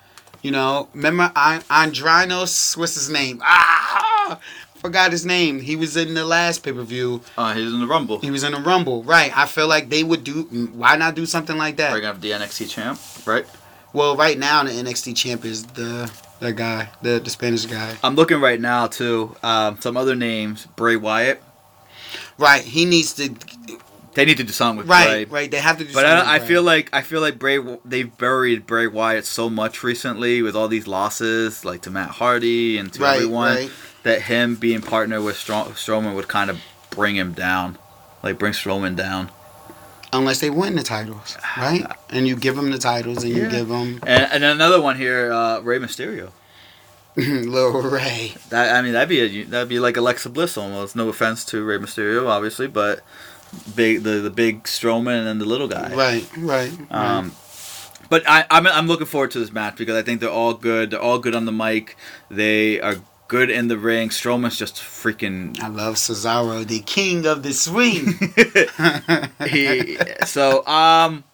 [0.42, 3.40] you know, remember An- Andrinos, what's his name?
[3.44, 4.38] Ah,
[4.76, 5.60] forgot his name.
[5.60, 7.20] He was in the last pay per view.
[7.38, 8.18] Uh, was in the Rumble.
[8.18, 9.36] He was in the Rumble, right?
[9.36, 10.42] I feel like they would do.
[10.74, 11.90] Why not do something like that?
[11.92, 13.46] gonna have the NXT champ, right?
[13.92, 17.96] Well, right now the NXT champ is the that guy, the the Spanish guy.
[18.02, 19.36] I'm looking right now too.
[19.42, 21.42] Um, some other names: Bray Wyatt.
[22.38, 22.62] Right.
[22.62, 23.34] He needs to
[24.14, 25.40] they need to do something with Right, Bray.
[25.42, 25.50] right.
[25.50, 26.28] They have to do But something.
[26.28, 30.42] I, I feel like I feel like Bray they've buried Bray Wyatt so much recently
[30.42, 33.70] with all these losses, like to Matt Hardy and to Right, everyone, right.
[34.02, 37.78] that him being partner with Stro- Strowman would kind of bring him down,
[38.22, 39.30] like bring Strowman down.
[40.12, 41.86] unless they win the titles, right?
[42.10, 45.32] And you give them the titles, and you give them And, and another one here,
[45.32, 46.32] uh, Rey Mysterio.
[47.16, 48.34] Lil Ray.
[48.48, 50.96] That I mean, that'd be a, that'd be like Alexa Bliss almost.
[50.96, 53.00] No offense to Rey Mysterio, obviously, but
[53.74, 55.94] big the the big Strowman and the little guy.
[55.94, 56.72] Right, right.
[56.72, 56.92] right.
[56.92, 57.32] Um,
[58.08, 60.90] but I, I'm I'm looking forward to this match because I think they're all good.
[60.90, 61.96] They're all good on the mic.
[62.30, 62.96] They are
[63.28, 64.10] good in the ring.
[64.10, 65.58] Strowman's just freaking.
[65.60, 68.18] I love Cesaro, the king of the swing.
[69.48, 69.96] he,
[70.26, 71.24] so um,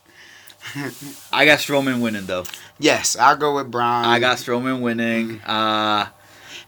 [1.32, 2.44] I got Strowman winning though.
[2.78, 4.04] Yes, I'll go with Braun.
[4.04, 5.40] I got Strowman winning.
[5.42, 6.06] Uh,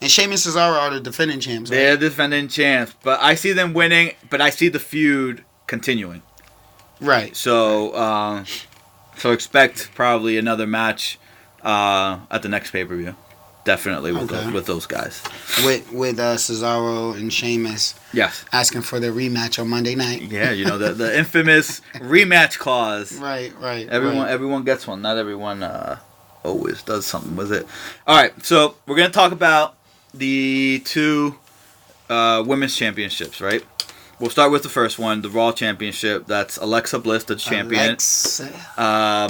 [0.01, 1.71] and Sheamus and Cesaro are the defending champs.
[1.71, 1.77] Right?
[1.77, 4.13] they're defending champs, but I see them winning.
[4.31, 6.23] But I see the feud continuing.
[7.01, 7.37] Right.
[7.37, 8.47] So um,
[9.17, 11.19] so expect probably another match
[11.63, 13.15] uh, at the next pay per view.
[13.65, 14.43] Definitely with Okay.
[14.45, 15.23] those, with those guys.
[15.65, 18.45] With with uh, Cesaro and Sheamus Yes.
[18.53, 20.23] asking for their rematch on Monday night.
[20.23, 23.13] Yeah, you know the the infamous rematch clause.
[23.19, 23.87] Right, right.
[23.89, 24.31] Everyone right.
[24.31, 25.03] everyone gets one.
[25.03, 25.99] Not everyone uh,
[26.43, 27.67] always does something with it.
[28.07, 29.75] All right, so we're gonna talk about
[30.15, 31.37] the two
[32.09, 33.63] uh, women's championships, right?
[34.19, 36.27] We'll start with the first one, the Raw Championship.
[36.27, 38.51] That's Alexa Bliss, the champion, Alexa.
[38.79, 39.29] uh,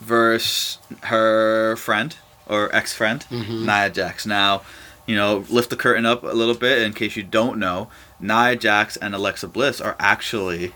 [0.00, 2.16] versus her friend
[2.46, 3.66] or ex-friend, Mhm.
[3.66, 4.26] Nia Jax.
[4.26, 4.62] Now,
[5.06, 7.88] you know, lift the curtain up a little bit in case you don't know.
[8.20, 10.72] Nia Jax and Alexa Bliss are actually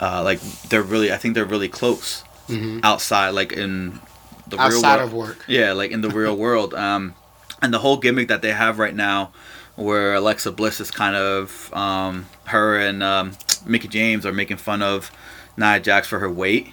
[0.00, 1.12] uh, like they're really.
[1.12, 2.80] I think they're really close Mhm.
[2.84, 3.98] outside, like in
[4.46, 5.08] the real Outside world.
[5.08, 5.44] of work.
[5.48, 6.72] Yeah, like in the real world.
[6.74, 7.14] Um,
[7.60, 9.32] and the whole gimmick that they have right now,
[9.74, 13.32] where Alexa Bliss is kind of um, her and um,
[13.66, 15.10] Mickie James are making fun of
[15.56, 16.72] Nia Jax for her weight,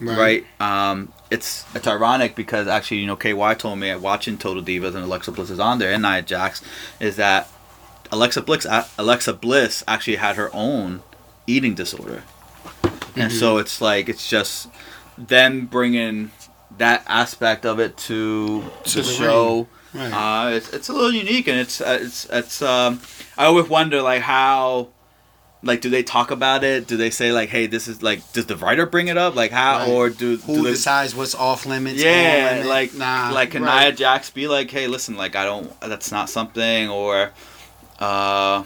[0.00, 0.44] right?
[0.60, 5.04] Um, it's it's ironic because actually, you know, KY told me watching Total Divas and
[5.04, 6.62] Alexa Bliss is on there and Nia Jax
[7.00, 7.48] is that
[8.12, 8.66] Alexa Bliss
[8.98, 11.02] Alexa Bliss actually had her own
[11.46, 12.22] eating disorder,
[12.82, 13.38] and Mm-hmm.
[13.38, 14.68] so it's like it's just
[15.16, 16.30] them bringing
[16.78, 19.68] that aspect of it to, To the, the show.
[19.94, 20.10] Right.
[20.12, 22.60] Uh, it's, it's a little unique, and it's uh, it's it's.
[22.62, 23.00] Um,
[23.38, 24.88] I always wonder like how,
[25.64, 26.86] like, do they talk about it?
[26.86, 29.34] Do they say like, hey, this is like, does the writer bring it up?
[29.34, 29.88] Like how, Right.
[29.88, 32.02] or do Who do they, decides what's off limits?
[32.02, 32.66] yeah, limit?
[32.66, 33.84] like nah, like can right.
[33.88, 37.30] Nia Jax be like, hey, listen, like I don't, that's not something, or,
[37.98, 38.64] uh,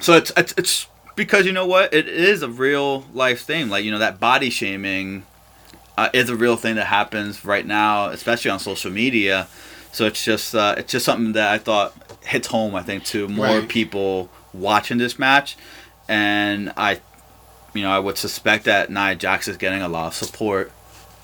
[0.00, 3.68] so it's it's it's because you know what, it is a real life thing.
[3.68, 5.24] Like you know that body shaming,
[5.98, 9.46] uh, is a real thing that happens right now, especially on social media.
[9.92, 12.74] So it's just uh, it's just something that I thought hits home.
[12.74, 13.68] I think to more Right.
[13.68, 15.56] people watching this match,
[16.12, 17.00] and I,
[17.74, 20.70] you know, I would suspect that Nia Jax is getting a lot of support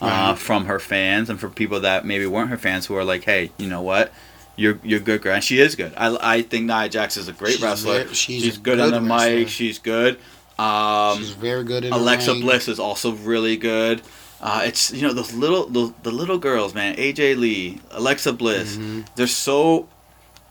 [0.01, 0.39] uh, Right.
[0.39, 3.51] from her fans and from people that maybe weren't her fans who are like, hey,
[3.59, 4.13] you know what?
[4.57, 5.93] You're you're good, girl, and she is good.
[5.97, 8.03] I, I think Nia Jax is a great She's wrestler.
[8.05, 9.37] very- she's she's a good on the wrestler.
[9.39, 9.49] mic.
[9.49, 10.19] She's good.
[10.59, 12.35] Um, She's very good in the Alexa.
[12.35, 14.03] Bliss is also really good.
[14.41, 16.97] Uh, it's you know those little the, the little girls, man.
[16.97, 18.77] AJ Lee, Alexa Bliss.
[18.77, 19.07] Mhm.
[19.15, 19.87] They're so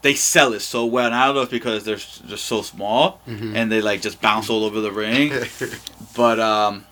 [0.08, 1.06] they sell it so well.
[1.08, 3.56] And I don't know if because they're just so small Mhm.
[3.58, 5.34] and they like just bounce all over the ring.
[6.15, 6.86] but um,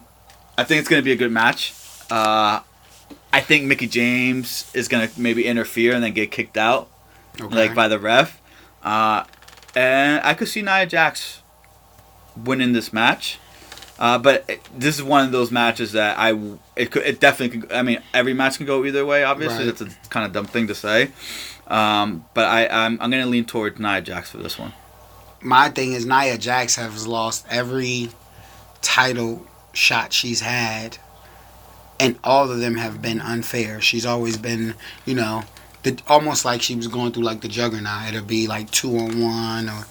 [0.58, 1.74] I think it's gonna be a good match.
[2.12, 2.60] Uh,
[3.32, 6.90] I think Mickie James is gonna maybe interfere and then get kicked out
[7.40, 7.56] Okay.
[7.56, 8.40] like by the ref.
[8.84, 9.24] Uh,
[9.76, 11.40] and I could see Nia Jax
[12.36, 13.40] winning this match.
[13.98, 16.38] Uh, but it- this is one of those matches that I
[16.76, 19.24] it could it definitely could, I mean every match can go either way.
[19.24, 19.78] Obviously, Right.
[19.78, 21.12] that's a kind of dumb thing to say.
[21.68, 24.74] Um, but I I'm, I'm gonna lean toward Nia Jax for this one.
[25.42, 28.10] My thing is Nia Jax has lost every
[28.82, 30.98] title shot she's had,
[32.00, 33.82] and all of them have been unfair.
[33.82, 34.76] She's always been,
[35.06, 35.44] you know,
[35.84, 38.10] the, almost like she was going through like the juggernaut.
[38.10, 39.86] It'll be like two on one or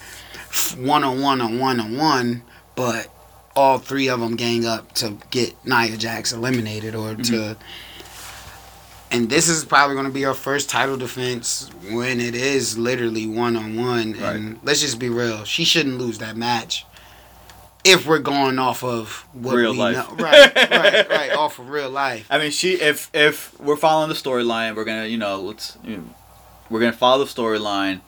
[0.77, 2.43] one on one on one on one,
[2.77, 3.09] but
[3.57, 7.57] all three of them gang up to get Nia Jax eliminated or to.
[9.15, 13.27] And this is probably going to be her first title defense when it is literally
[13.27, 14.15] one on one.
[14.17, 16.85] And let's just be real, she shouldn't lose that match.
[17.85, 19.97] If we're going off of what Real we life.
[19.97, 22.27] know, right, right, right, off of real life.
[22.31, 25.99] I mean, she if if we're following the storyline, we're gonna you know let's you
[25.99, 26.05] know,
[26.71, 28.01] we're gonna follow the storyline.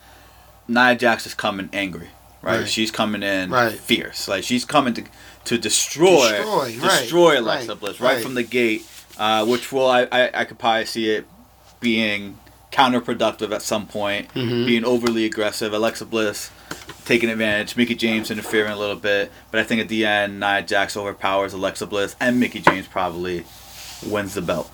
[0.67, 2.09] Nia Jax is coming angry,
[2.41, 2.61] right?
[2.61, 2.67] Right.
[2.67, 3.71] She's coming in Right.
[3.71, 5.03] fierce, like she's coming to
[5.45, 6.43] to destroy
[6.81, 8.19] Destroy, right, Alexa Bliss right.
[8.21, 8.81] from the gate,
[9.17, 11.25] uh, which will I, I I could probably see it
[11.79, 12.37] being
[12.71, 14.65] counterproductive at some point, Mhm.
[14.65, 15.73] being overly aggressive.
[15.73, 16.51] Alexa Bliss
[17.05, 17.75] taking advantage.
[17.77, 21.53] Mickie James interfering a little bit, but I think at the end, Nia Jax overpowers
[21.53, 23.45] Alexa Bliss, and Mickie James probably
[24.05, 24.69] wins the belt.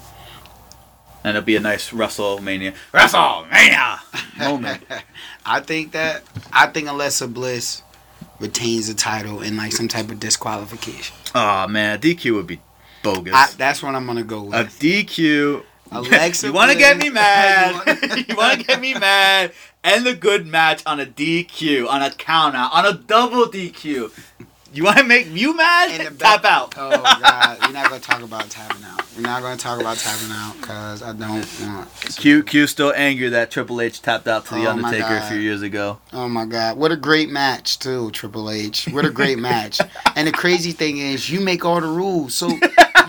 [1.24, 4.00] And it'll be a nice WrestleMania WrestleMania
[4.38, 4.84] moment.
[5.46, 7.82] I think that I think Alexa Bliss
[8.40, 11.16] retains the title in like some type of disqualification.
[11.36, 12.60] Oh man, DQ would be
[13.04, 13.34] bogus.
[13.36, 14.56] I, that's what I'm gonna go with.
[14.56, 14.64] a.
[14.66, 15.64] DQ.
[15.92, 17.76] Alexa you want to get me mad?
[18.28, 19.52] You want to get me mad?
[19.84, 24.12] End the good match on a DQ, on a count out, on a double DQ.
[24.74, 25.92] You want to make you mad?
[26.02, 26.74] The Tap out.
[26.78, 29.04] Oh God, we're not gonna talk about tapping out.
[29.16, 31.88] We're not gonna talk about tapping out because I don't want.
[31.96, 32.20] to.
[32.20, 35.38] Q Q still angry that Triple H tapped out to the Oh, Undertaker a few
[35.38, 36.00] years ago.
[36.12, 38.88] Oh my God, what a great match too, Triple H.
[38.88, 39.80] What a great match.
[40.16, 42.48] And the crazy thing is, you make all the rules, so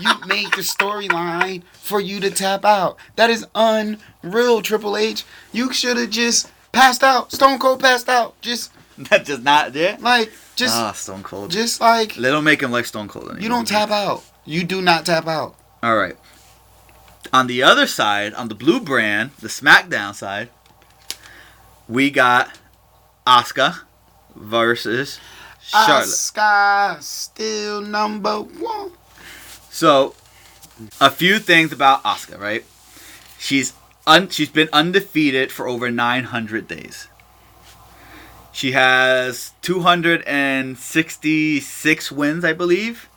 [0.01, 2.97] you made the storyline for you to tap out.
[3.15, 5.23] That is unreal, Triple H.
[5.51, 7.31] You should have just passed out.
[7.31, 8.39] Stone Cold passed out.
[8.41, 9.97] Just That does not yeah.
[9.99, 11.51] like, just, ah, Stone Cold.
[11.51, 13.41] just like they don't make him like Stone Cold anymore.
[13.41, 14.23] you don't tap out.
[14.45, 15.55] You do not tap out.
[15.83, 16.15] All right.
[17.33, 20.49] On the other side, on the blue brand, the SmackDown side,
[21.89, 22.57] we got
[23.27, 23.79] Asuka
[24.35, 25.19] versus
[25.61, 26.05] Charlotte.
[26.05, 28.91] Asuka still number one.
[29.75, 30.15] So,
[31.01, 32.63] a few things about Asuka, right?
[33.37, 33.73] She's
[34.07, 37.09] un- she's been undefeated for over 900 days.
[38.53, 43.09] She has 266 wins, I believe.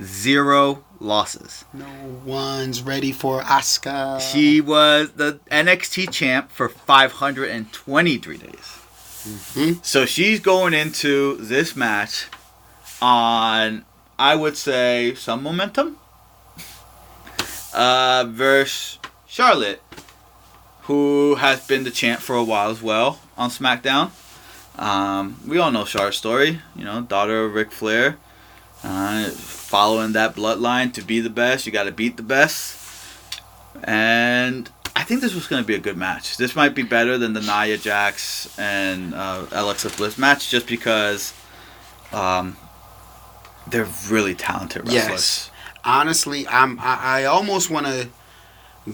[0.00, 1.64] Zero losses.
[1.72, 1.88] No
[2.24, 4.20] one's ready for Asuka.
[4.20, 8.78] She was the NXT champ for 523 days.
[9.26, 9.84] Mhm.
[9.84, 12.26] So she's going into this match
[13.02, 13.84] on,
[14.20, 15.96] I would say, some momentum.
[17.72, 19.82] Uh, versus Charlotte,
[20.82, 24.10] who has been the champ for a while as well on SmackDown.
[24.78, 28.18] Um, we all know Charlotte's story, you know, daughter of Ric Flair.
[28.84, 32.78] Uh, following that bloodline to be the best, you got to beat the best.
[33.84, 36.36] And I think this was going to be a good match.
[36.36, 41.32] This might be better than the Nia Jax and uh, Alexa Bliss match, just because
[42.12, 42.58] um,
[43.70, 44.94] they're really talented wrestlers.
[45.10, 45.50] Yes.
[45.84, 48.08] Honestly, I'm I, I almost want to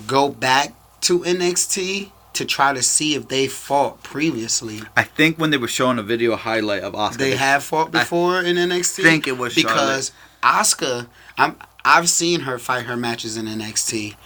[0.06, 4.82] go back to NXT to try to see if they fought previously.
[4.96, 8.00] I think when they were showing a video highlight of Asuka, They have fought I
[8.00, 9.02] before in NXT.
[9.02, 10.12] think it was because
[10.42, 11.06] Asuka.
[11.38, 14.16] I'm I've seen her fight her matches in NXT.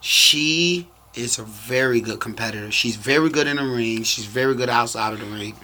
[0.00, 2.70] She is a very good competitor.
[2.70, 4.02] She's very good in the ring.
[4.02, 5.54] She's very good outside of the ring.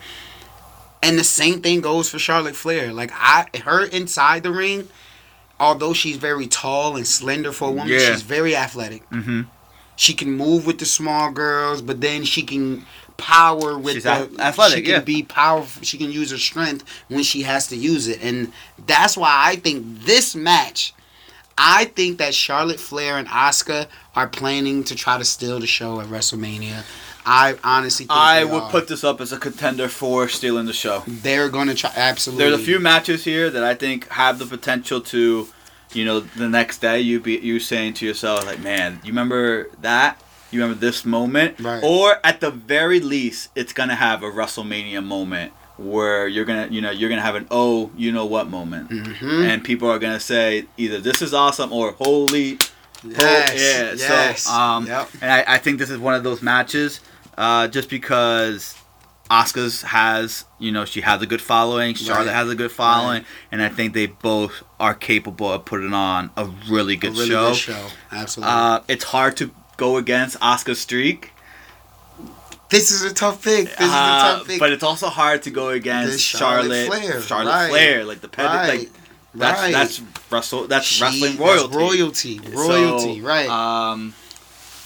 [1.02, 2.92] And the same thing goes for Charlotte Flair.
[2.92, 4.88] Like I her inside the ring,
[5.60, 8.10] although she's very tall and slender for a woman, Yeah.
[8.12, 9.02] she's very athletic.
[9.10, 9.42] hmm
[9.96, 12.84] She can move with the small girls, but then she can
[13.16, 15.00] power with She's the athletic, She can yeah.
[15.00, 15.82] be powerful.
[15.82, 18.52] She can use her strength when she has to use it, and
[18.86, 20.94] that's why I think this match.
[21.60, 26.00] I think that Charlotte Flair and Asuka are planning to try to steal the show
[26.00, 26.84] at WrestleMania.
[27.28, 28.70] I honestly think I would are.
[28.70, 31.02] put this up as a contender for stealing the show.
[31.06, 32.44] they're going to try absolutely.
[32.48, 35.48] There's a few matches here that I think have the potential to,
[35.92, 39.68] you know, the next day you be you saying to yourself like, man, you remember
[39.82, 40.20] that?
[40.50, 41.60] You remember this moment?
[41.60, 41.82] Right.
[41.84, 46.80] Or at the very least, it's gonna have a WrestleMania moment where you're gonna, you
[46.80, 49.44] know, you're gonna have an oh, you know what moment, Mhm.
[49.46, 52.58] and people are gonna say either this is awesome or holy
[53.04, 53.92] Yes, yeah.
[53.96, 55.08] yes, So, um, yep.
[55.22, 56.98] and I, I think this is one of those matches,
[57.38, 58.74] uh, just because
[59.30, 61.94] Asuka's has, you know, she has a good following.
[61.94, 62.34] Charlotte Right.
[62.34, 66.46] has a good following, and I think they both are capable of putting on a
[66.68, 67.48] really A good really show.
[67.48, 67.86] good show.
[68.12, 68.52] Absolutely.
[68.54, 71.32] Uh, it's hard to go against Asuka's streak,
[72.70, 73.64] this is a tough pick.
[73.66, 74.58] This is a uh, tough pick.
[74.58, 77.70] but it's also hard to go against This Charlotte Charlotte, Flair, Charlotte right.
[77.70, 78.68] Flair, like the pedi- right.
[78.80, 78.90] like
[79.34, 79.72] that's right.
[79.72, 81.76] that's Russell, that's She- wrestling that's royalty.
[81.76, 82.40] royalty.
[82.50, 83.20] Royalty.
[83.20, 83.48] So, right.
[83.48, 84.14] Um,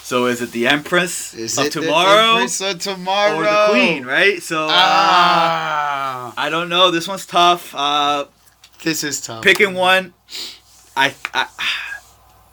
[0.03, 4.05] so is it the Empress Is of tomorrow Empress of tomorrow or the Queen?
[4.05, 4.43] Right.
[4.43, 6.91] So uh, Ah, I don't know.
[6.91, 7.75] This one's tough.
[7.75, 8.27] Uh,
[8.83, 9.43] this is tough.
[9.43, 10.12] picking one,
[10.97, 11.47] I, I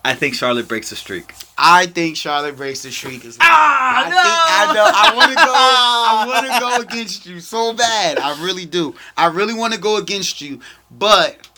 [0.05, 1.33] I think Charlotte breaks the streak.
[1.57, 3.47] I think Charlotte breaks the streak as well.
[3.51, 4.91] Ah, I think I know.
[4.95, 5.53] I want to go.
[5.53, 8.17] I want to go against you so bad.
[8.17, 8.95] I really do.
[9.17, 11.48] I really want to go against you, but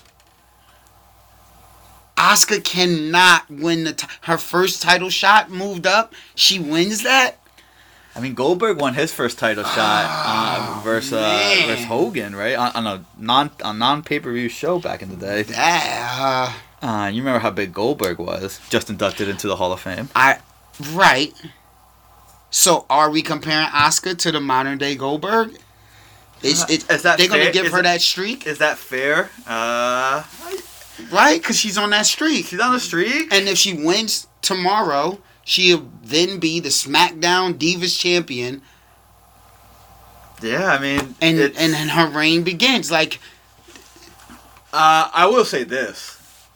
[2.22, 5.49] Asuka cannot win the t- her first title shot.
[5.49, 7.38] Moved up, she wins that.
[8.15, 12.55] I mean, Goldberg won his first title shot uh, Oh, versus uh, versus Hogan, right?
[12.55, 15.43] On, on a non a non pay per view show back in the day.
[15.43, 16.53] That
[16.84, 18.59] uh, Uh, you remember how big Goldberg was?
[18.69, 20.09] Just inducted into the Hall of Fame.
[20.15, 20.39] I
[20.93, 21.34] right.
[22.49, 25.57] So are we comparing Asuka to the modern day Goldberg?
[26.43, 29.30] It's, it, Is that they're gonna give Is her it- that streak, Is that fair?
[29.47, 30.24] Uh,
[31.12, 31.41] right?
[31.41, 32.45] Because she's on that streak.
[32.47, 33.34] she's on the streak.
[33.34, 38.62] And if she wins tomorrow, she'll then be the SmackDown Divas champion,
[40.41, 42.89] Yeah, I mean, and and then her reign begins.
[42.91, 43.20] Like,
[44.74, 46.18] Uh, I will say this: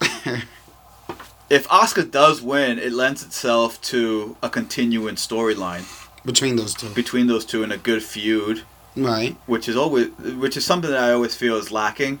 [1.50, 5.84] if Asuka does win, it lends itself to a continuing storyline
[6.24, 8.62] between those two, between those two and a good feud,
[8.96, 9.36] right?
[9.46, 12.18] which is always, which is something that I always feel is lacking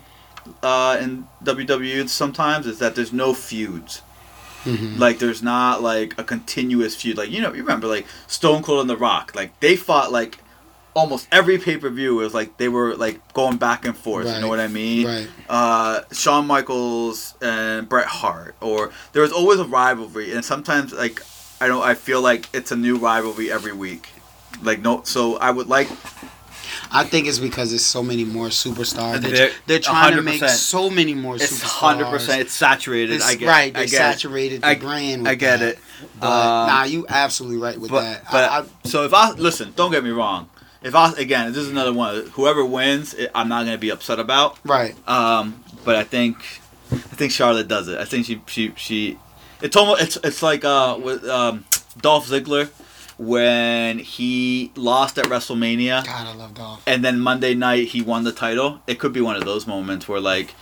[0.62, 2.08] uh, in WWE.
[2.08, 4.02] Sometimes is that there's no feuds.
[4.64, 4.98] Mhm.
[4.98, 7.16] Like there's not like a continuous feud.
[7.16, 9.32] Like you know, you remember like Stone Cold and The Rock.
[9.34, 10.38] Like they fought like
[10.94, 12.16] almost every pay per view.
[12.16, 14.26] Was like they were like going back and forth.
[14.26, 15.06] You know what I mean?
[15.06, 15.28] Right.
[15.48, 21.22] uh, Shawn Michaels and Bret Hart, or there was always a rivalry, and sometimes like
[21.60, 24.08] I don't, I feel like it's a new rivalry every week.
[24.62, 25.88] Like no, so I would like
[26.90, 29.20] I think it's because there's so many more superstars.
[29.20, 31.62] They're, They're- trying to make so many more it's superstars.
[31.80, 32.40] hundred percent.
[32.42, 33.14] It's saturated.
[33.16, 33.72] It's, I get, right.
[33.74, 35.22] They I get, saturated the I- brand.
[35.22, 35.68] With I get that.
[35.74, 35.78] it.
[36.20, 38.24] But Um, nah, you absolutely right with But that.
[38.30, 40.48] but I, I, so if I listen, don't get me wrong.
[40.82, 42.26] If I again, this is another one.
[42.34, 44.58] Whoever wins, it, I'm not gonna be upset about.
[44.64, 44.94] right.
[45.08, 46.36] Um, but I think
[46.92, 47.98] I think Charlotte does it.
[47.98, 49.18] I think she she she.
[49.62, 51.64] It's almost it's it's like uh with um
[52.00, 52.68] Dolph Ziggler
[53.18, 56.82] when he lost at WrestleMania God, I love Dolph.
[56.86, 58.80] and then Monday night he won the title.
[58.86, 60.54] It could be one of those moments where like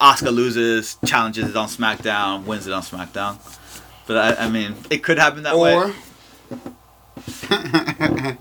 [0.00, 3.36] Asuka loses, challenges it on SmackDown, wins it on SmackDown.
[4.06, 5.74] But I, I mean, it could happen that way.
[5.74, 5.92] Or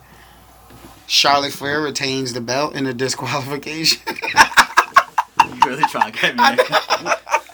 [1.08, 4.02] Charlotte Flair retains the belt in a disqualification.
[5.50, 6.44] You really trying to get me?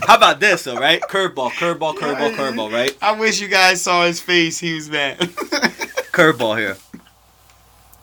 [0.08, 1.02] How about this though, right?
[1.02, 2.96] Curveball, curveball, curveball, curveball, right?
[3.02, 4.60] I wish you guys saw his face.
[4.60, 5.18] He was mad.
[6.12, 6.78] Curveball here.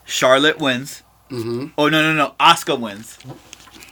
[0.05, 1.01] Charlotte wins.
[1.29, 2.35] hmm Oh no no no!
[2.39, 3.17] Asuka wins.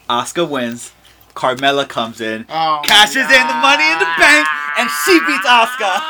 [0.09, 0.91] Asuka wins.
[1.33, 4.45] Carmella comes in, Oh, cashes in the money in the bank,
[4.77, 6.01] and she beats Asuka.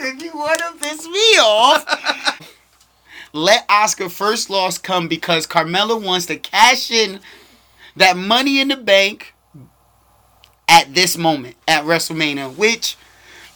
[0.00, 2.40] If you want to piss me off,
[3.32, 7.18] let Asuka first loss come because Carmella wants to cash in
[7.96, 9.34] that money in the bank
[10.68, 12.96] at this moment at WrestleMania, which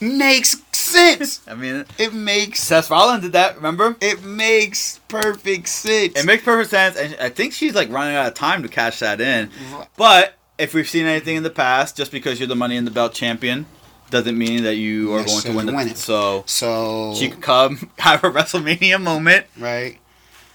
[0.00, 1.40] makes sense.
[1.48, 3.56] I mean, It makes Seth Rollins did that.
[3.56, 3.96] Remember?
[4.00, 6.14] it makes perfect sense.
[6.18, 8.98] It makes perfect sense, and I think she's like running out of time to cash
[9.00, 9.50] that in.
[9.96, 12.90] But if we've seen anything in the past, just because you're the Money in the
[12.90, 13.66] Belt champion,
[14.10, 15.72] doesn't mean that you are going to win the.
[15.72, 15.96] win it.
[15.96, 19.46] So so she could come have a WrestleMania moment.
[19.58, 19.98] right,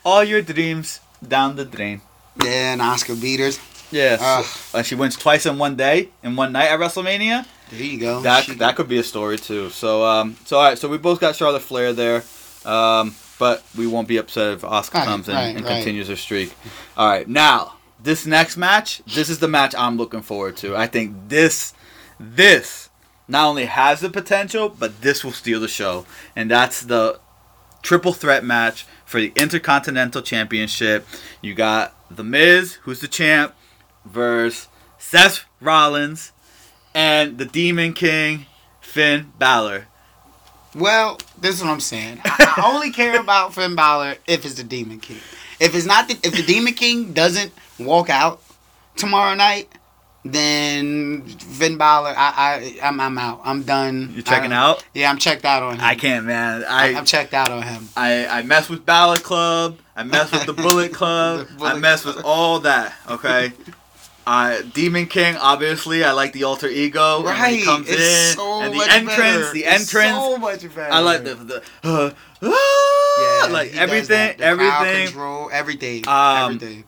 [0.06, 2.02] All your dreams down the drain.
[2.44, 3.60] yeah, and Asuka beaters.
[3.92, 4.74] Yes.
[4.74, 7.46] And she wins twice in one day, in one night at WrestleMania.
[7.72, 8.22] There you go.
[8.22, 9.70] That She- that could be a story too.
[9.70, 12.24] So um, so all right, so we both got Charlotte Flair there,
[12.66, 15.76] um, but we won't be upset if Asuka Right, comes in right, and right.
[15.76, 16.54] continues her streak.
[16.96, 20.76] All right, now this next match, this is the match I'm looking forward to.
[20.76, 21.74] I think this
[22.20, 22.90] this
[23.28, 27.20] not only has the potential, but this will steal the show, and that's the
[27.82, 31.06] triple threat match for the Intercontinental Championship.
[31.42, 33.54] You got The Miz, who's the champ,
[34.08, 36.32] versus Seth Rollins
[36.94, 38.46] and the Demon King,
[38.82, 39.88] Finn Balor.
[40.76, 42.22] Well, this is what I'm saying.
[42.26, 45.18] I, I only care about Finn Balor if it's the Demon King.
[45.60, 48.42] If it's not, the, if the Demon King doesn't walk out
[48.96, 49.70] tomorrow night,
[50.24, 52.34] then Finn Balor, I,
[52.82, 53.42] I, I'm, I'm out.
[53.44, 54.12] I'm done.
[54.14, 54.84] You're checking out?
[54.94, 55.82] Yeah, I'm checked out on him.
[55.84, 56.64] I can't, man.
[56.68, 57.88] I, I am checked out on him.
[57.96, 59.80] I I mess with Balor Club.
[59.96, 61.48] I mess with the Bullet Club.
[61.48, 62.18] The Bullet I mess Club.
[62.18, 62.94] with all that.
[63.10, 63.54] Okay.
[64.28, 67.22] I Demon King, obviously, I like the alter ego.
[67.24, 68.02] when Right, he comes it's
[68.32, 69.54] in, so and the much entrance, better.
[69.54, 70.18] the It's entrance.
[70.18, 70.92] so much better.
[70.94, 72.12] I like the the uh,
[72.44, 74.36] ah, Yeah, like everything.
[74.42, 75.08] Everything.
[75.08, 76.84] control, everything, Um, everything.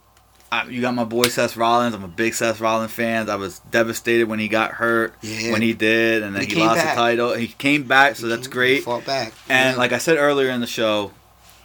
[0.51, 1.93] I, you got my boy Seth Rollins.
[1.93, 3.29] I'm a big Seth Rollins fan.
[3.29, 5.13] I was devastated when he got hurt.
[5.21, 5.51] Yeah.
[5.51, 6.95] When he did, and then He he, lost back.
[6.95, 7.33] the title.
[7.35, 8.83] He came back, so He that's came- great.
[8.83, 9.31] Fought back.
[9.47, 9.79] And Yeah.
[9.79, 11.11] like I said earlier in the show,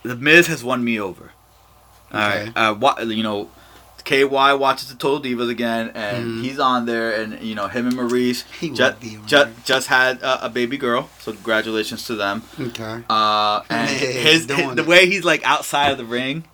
[0.02, 1.32] the Miz has won me over.
[2.12, 2.52] All right, Okay.
[2.54, 3.48] uh, you know,
[4.04, 6.40] KY watches the Total Divas again, and Mhm.
[6.42, 8.96] he's on there, and you know him and Maryse He just
[9.26, 12.42] just, just had a, a baby girl, so congratulations to them.
[12.60, 13.02] okay.
[13.08, 16.44] Uh, and Yeah, his, his the way he's like outside of the ring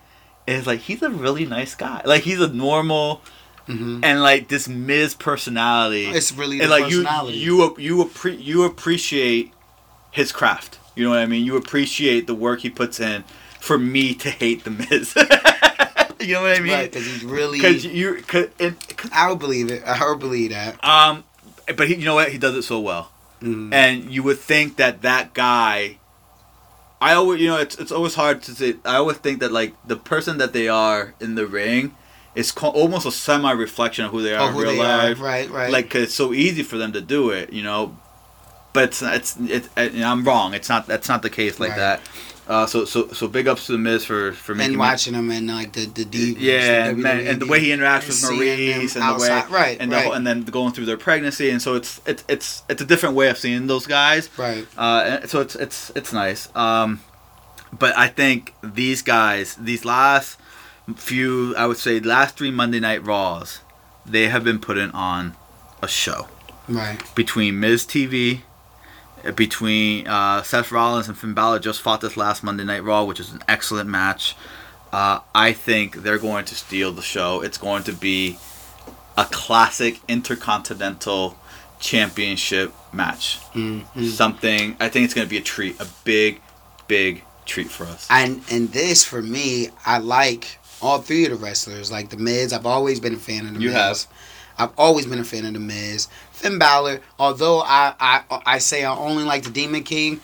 [0.46, 2.02] is like he's a really nice guy.
[2.04, 3.22] Like he's a normal
[3.66, 6.06] hmm and like this Miz personality.
[6.06, 9.52] It's really and like you you you appre- you appreciate
[10.12, 10.78] his craft.
[10.96, 11.44] You know what I mean?
[11.44, 13.22] You appreciate the work he puts in
[13.60, 15.14] for me to hate the Miz.
[16.26, 16.72] you know what I mean?
[16.72, 17.58] right, because he's really.
[17.58, 19.82] Because you, cause it, 'cause- I would believe it.
[19.84, 20.82] I would believe that.
[20.84, 21.24] um,
[21.76, 22.30] but he, you know what?
[22.30, 23.10] He does it so well,
[23.42, 23.72] Mhm.
[23.72, 25.96] and you would think that that guy.
[27.02, 28.76] I always, you know, it's it's always hard to say.
[28.84, 31.94] I always think that like the person that they are in the ring
[32.32, 35.08] it's co- almost a semi reflection of who they are Oh, in real they are.
[35.08, 35.20] life.
[35.20, 35.72] Right, right.
[35.72, 37.96] Like 'cause it's so easy for them to do it, you know.
[38.72, 40.54] But it's it's, I'm wrong.
[40.54, 41.78] It's not that's not the case like Right.
[41.78, 42.00] that.
[42.50, 45.14] Uh, so so so big ups to the Miz for for making and me- watching
[45.14, 48.08] him and like the the divas, yeah, the and, man, and the way he interacts
[48.08, 50.04] with Maryse and the way outside- right, and the right.
[50.06, 53.14] whole, and then going through their pregnancy, and so it's it's it's it's a different
[53.14, 54.28] way of seeing those guys.
[54.36, 54.66] right.
[54.76, 56.48] Uh, and so it's it's it's nice.
[56.56, 57.00] Um,
[57.72, 60.36] but I think these guys, these last
[60.96, 63.60] few, I would say, last three Monday Night Raws,
[64.04, 65.36] they have been putting on
[65.82, 66.26] a show
[66.68, 66.98] Right.
[67.14, 68.40] between Miz TV,
[69.34, 73.20] between uh, Seth Rollins and Finn Balor just fought this last Monday Night Raw, which
[73.20, 74.36] is an excellent match.
[74.92, 77.42] Uh, I think they're going to steal the show.
[77.42, 78.38] It's going to be
[79.16, 81.36] a classic intercontinental
[81.78, 83.38] championship match.
[83.54, 84.04] Mm-hmm.
[84.06, 86.40] Something I think it's going to be a treat, a big,
[86.88, 88.06] big treat for us.
[88.10, 91.90] And and this for me, I like all three of the wrestlers.
[91.90, 93.76] Like the Miz, I've always been a fan of the You Miz.
[93.76, 94.06] have.
[94.58, 96.08] I've always been a fan of the Miz.
[96.40, 100.20] Finn Balor, although I I I say I only like the Demon King,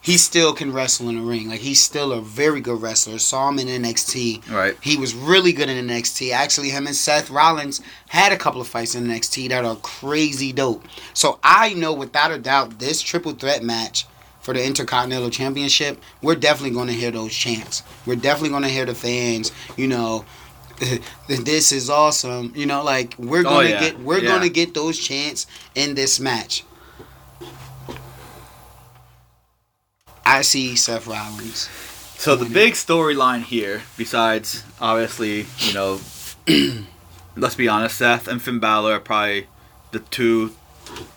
[0.00, 1.48] he still can wrestle in the ring.
[1.48, 3.18] Like he's still a very good wrestler.
[3.18, 4.50] Saw him in NXT.
[4.50, 4.76] Right.
[4.80, 6.32] He was really good in NXT.
[6.32, 10.52] Actually, him and Seth Rollins had a couple of fights in NXT that are crazy
[10.52, 10.84] dope.
[11.12, 14.06] So I know without a doubt this triple threat match
[14.40, 17.82] for the Intercontinental Championship, we're definitely going to hear those chants.
[18.06, 20.24] We're definitely going to hear the fans, you know,
[21.28, 22.52] this is awesome.
[22.54, 23.80] You know, like we're Oh, going to yeah.
[23.80, 24.28] get we're Yeah.
[24.28, 26.64] going to get those chants in this match.
[30.24, 31.68] I see Seth Rollins.
[32.18, 36.00] So the big storyline here, besides obviously, you know,
[37.36, 39.46] let's be honest, Seth and Finn Balor are probably
[39.92, 40.52] the two.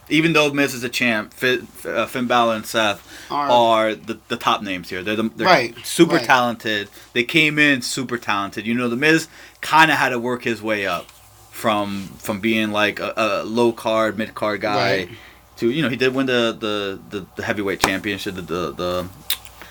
[0.10, 3.02] Even though Miz is a champ, Finn, uh, Finn Balor and Seth
[3.32, 5.02] Are- are the, the top names here.
[5.04, 6.26] They're, the, they're Right, super right.
[6.26, 6.90] talented.
[7.14, 8.66] They came in super talented.
[8.68, 9.28] You know, the Miz
[9.62, 11.10] kind of had to work his way up
[11.52, 15.10] from from being like a, a low card, mid card guy Right.
[15.58, 19.08] to you know he did win the the, the, the heavyweight championship, the, the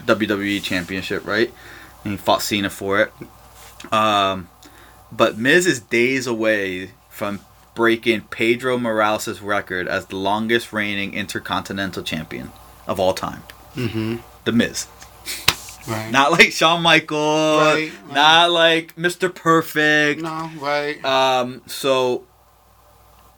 [0.06, 1.52] the WWE championship, right?
[2.04, 3.12] And he fought Cena for it.
[3.92, 4.48] Um,
[5.12, 7.40] but Miz is days away from
[7.80, 12.52] breaking Pedro Morales' record as the longest reigning intercontinental champion
[12.86, 13.42] of all time.
[13.74, 14.16] Mm-hmm.
[14.44, 14.86] The Miz.
[15.88, 16.10] Right.
[16.10, 18.14] Not like Shawn Michaels, Right, right.
[18.14, 19.34] not like Mr.
[19.34, 20.20] Perfect.
[20.20, 21.02] no, right.
[21.02, 22.26] Um, so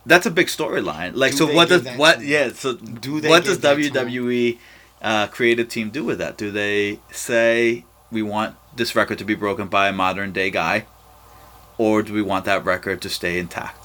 [0.04, 1.12] that's a big storyline.
[1.14, 2.20] Like, Do so what does what?
[2.24, 2.50] Yeah.
[2.52, 4.08] So Do they what does give that to him?
[4.08, 4.58] WWE
[5.02, 6.36] uh, creative team do with that?
[6.36, 10.86] Do they say we want this record to be broken by a modern day guy,
[11.78, 13.78] or do we want that record to stay intact?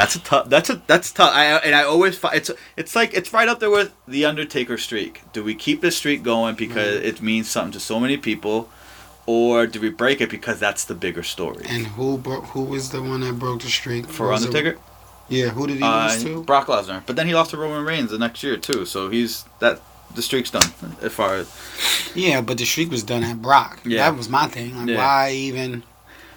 [0.00, 0.48] That's a tough.
[0.48, 1.32] That's a that's tough.
[1.34, 4.78] I and I always fi- it's it's like it's right up there with the Undertaker
[4.78, 5.20] streak.
[5.34, 8.68] Do we keep this streak going because it means something to so many people,
[9.26, 12.90] or do we break it because that's the bigger story And who bro- who was
[12.90, 14.78] the one that broke the streak for Was it- Undertaker?
[15.28, 16.42] yeah, who did he Uh, lose to?
[16.44, 18.86] Brock Lesnar, but then he lost to Roman Reigns the next year too.
[18.86, 19.80] So he's that
[20.14, 20.72] the streak's done
[21.02, 21.46] as far as
[22.14, 23.80] Yeah, but the streak was done at Brock.
[23.84, 23.98] Yeah.
[24.10, 24.70] That was my thing.
[24.78, 24.96] Like, Yeah.
[24.96, 25.82] why even?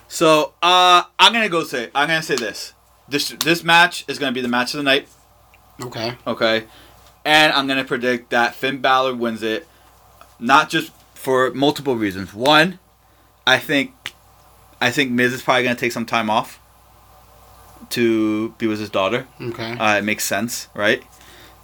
[0.09, 2.73] So uh, I'm gonna go say I'm gonna say this.
[3.13, 5.07] This this match is gonna be the match of the night.
[5.79, 6.17] Okay.
[6.25, 6.63] Okay,
[7.23, 9.67] and I'm gonna predict that Finn Balor wins it,
[10.39, 12.33] not just for multiple reasons.
[12.33, 12.79] One,
[13.45, 14.13] I think,
[14.81, 16.59] I think Miz is probably gonna take some time off
[17.91, 19.27] to be with his daughter.
[19.39, 19.73] Okay.
[19.73, 21.03] Uh, it makes sense, right?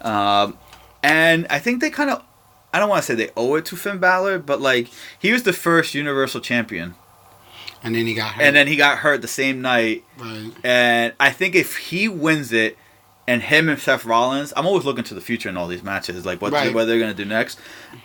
[0.01, 0.55] Um,
[1.01, 2.23] and I think they kind of,
[2.71, 4.87] I don't want to say they owe it to Finn Balor, but like
[5.17, 6.93] he was the first Universal Champion,
[7.84, 8.43] and then he got hurt.
[8.43, 10.03] and then he got hurt the same night.
[10.17, 10.51] right.
[10.63, 12.77] And I think if he wins it,
[13.27, 16.25] and him and Seth Rollins, I'm always looking to the future in all these matches,
[16.25, 16.73] like what Right.
[16.73, 17.59] what they're gonna do next.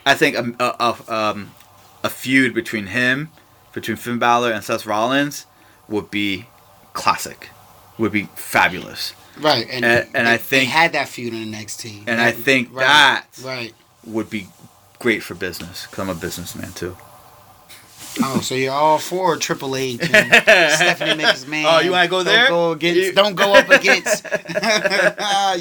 [0.05, 1.53] I think a a, a, um,
[2.03, 3.31] a feud between him,
[3.73, 5.47] between Finn Balor and Seth Rollins,
[5.89, 6.47] would be
[6.93, 7.49] classic,
[7.99, 9.15] would be fabulous.
[9.41, 9.67] Right.
[9.71, 12.05] And And- and I they- they think- had that feud in NXT.
[12.07, 13.75] And I think right, that Right.
[14.05, 14.49] would be
[15.01, 16.97] great for business because I'm a businessman too.
[18.23, 20.11] Oh, so you're all for Triple H and
[20.73, 21.49] Stephanie McMahon.
[21.49, 21.67] Man.
[21.69, 22.49] Oh, you wanna go there?
[22.49, 23.15] Don't go against.
[23.17, 24.25] Don't go up against.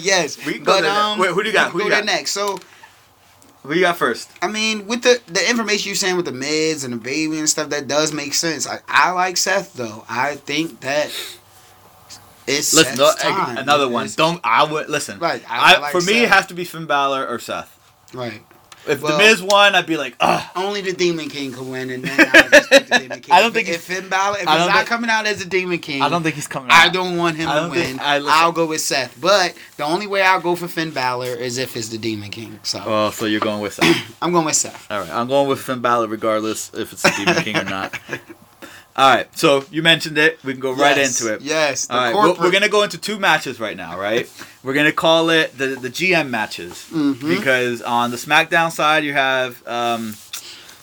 [0.04, 0.43] yes.
[0.45, 0.91] We but there.
[0.91, 1.72] um, Wait, who do you got?
[1.72, 2.06] Who go you got?
[2.06, 2.32] next.
[2.32, 2.60] So
[3.64, 4.30] Who you got first?
[4.41, 7.49] I mean, with the the information you're saying with the Miz and the baby and
[7.49, 8.68] stuff, that does make sense.
[8.68, 10.06] I, I like Seth though.
[10.08, 11.08] I think that
[12.45, 13.58] it's Listen, Seth's no, time.
[13.58, 14.04] another one.
[14.04, 15.18] It's- Don't I would listen.
[15.18, 17.80] Right, I- I, I like for me, it has to be Finn Balor or Seth.
[18.14, 18.41] Right.
[18.86, 20.43] If Well- the Miz won, I'd be like, ugh.
[20.55, 23.34] Only the Demon King could win, and then I just the Demon King.
[23.34, 25.45] I don't think if he's- Finn Balor, if he's don't think- coming out as a
[25.45, 26.69] Demon King, I don't think he's coming.
[26.71, 26.86] out.
[26.86, 27.99] I don't want him I to don't win.
[27.99, 31.57] I I'll go with Seth, but the only way I'll go for Finn Balor is
[31.57, 32.59] if it's the Demon King.
[32.63, 34.17] So Oh, so you're going with Seth.
[34.21, 34.86] I'm going with Seth.
[34.91, 37.97] All right, I'm going with Finn Balor regardless if it's the Demon King or not.
[38.96, 40.38] All right, so you mentioned it.
[40.44, 41.41] We can go right Yes, into it.
[41.41, 41.89] Yes.
[41.89, 42.39] All right, we're, corporate.
[42.46, 44.30] we're gonna go into two matches right now, right?
[44.64, 47.20] we're gonna call it the the GM matches Mhm.
[47.20, 50.14] because on the SmackDown side you have um,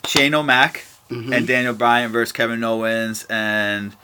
[0.06, 1.32] Shane O'Mac Mhm.
[1.36, 3.94] and Daniel Bryan versus Kevin Owens and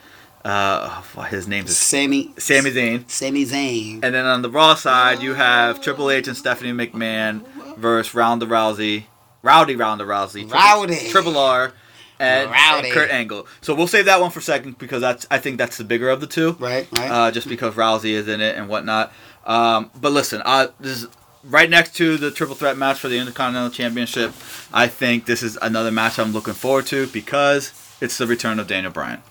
[0.45, 2.33] uh, what his name is Sami.
[2.39, 3.11] Sami Zayn.
[3.11, 3.95] Sami Zayn.
[4.05, 7.45] And then on the Raw side you have Triple H and Stephanie McMahon
[7.77, 9.07] versus Ronda Rousey,
[9.43, 11.09] Rowdy Ronda Rousey, Triple- Rowdy.
[11.11, 11.73] Triple R.
[12.19, 13.47] And, and Kurt Angle.
[13.61, 16.21] So we'll save that one for second because that's I think that's the bigger of
[16.21, 16.89] the two Right.
[16.97, 17.11] Right.
[17.11, 19.13] uh, just because Rousey is in it and whatnot.
[19.45, 21.09] Um, but listen, uh, this is
[21.45, 24.33] right next to the triple threat match for the Intercontinental Championship.
[24.73, 28.67] I think this is another match I'm looking forward to because it's the return of
[28.67, 29.23] Daniel Bryan.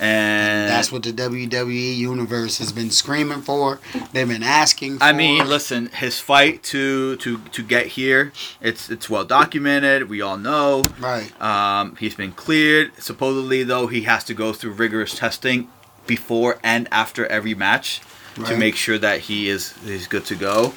[0.00, 3.80] And That's what the WWE universe has been screaming for.
[4.12, 5.04] They've been asking for.
[5.04, 10.08] I mean, listen, his fight to to to get here, it's it's well documented.
[10.08, 10.84] We all know.
[10.98, 11.30] Right.
[11.40, 12.92] Um, he's been cleared.
[13.02, 15.68] Supposedly, though, he has to go through rigorous testing
[16.06, 18.00] before and after every match
[18.46, 20.72] to make sure that he is he's good to go.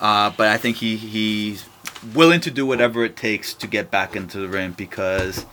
[0.00, 1.64] Uh, but I think he he's
[2.14, 5.46] willing to do whatever it takes to get back into the ring because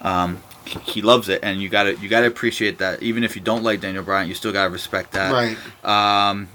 [0.00, 3.02] um, he- loves it, and you gotta you gotta appreciate that.
[3.02, 5.32] Even if you don't like Daniel Bryan, you still gotta respect that.
[5.32, 5.56] Right.
[5.84, 6.48] Um,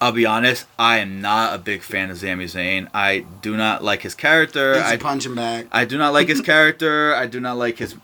[0.00, 2.88] I'll be honest, I am not a big fan of Sami Zayn.
[2.94, 4.74] I do not like his character.
[4.74, 5.68] He's I a punching bag.
[5.72, 7.14] I do not like his character.
[7.14, 7.96] I do not like his.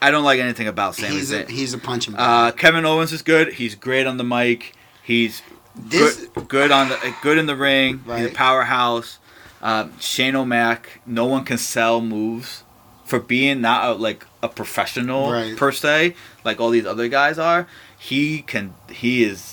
[0.00, 1.48] I don't like anything about Sami He's a, Zayn.
[1.48, 2.20] he's a punching bag.
[2.20, 3.54] Uh, Kevin Owens is good.
[3.54, 4.74] He's great on the mic.
[5.02, 5.42] He's
[5.74, 8.02] this good, good on the good in the ring.
[8.16, 9.18] He's a powerhouse.
[9.62, 11.00] Um, Shane O'Mac.
[11.06, 12.63] No one can sell moves
[13.04, 15.56] for being not a, like a professional Right.
[15.56, 17.66] per se, like all these other guys are.
[17.98, 18.74] He can.
[18.90, 19.50] He is.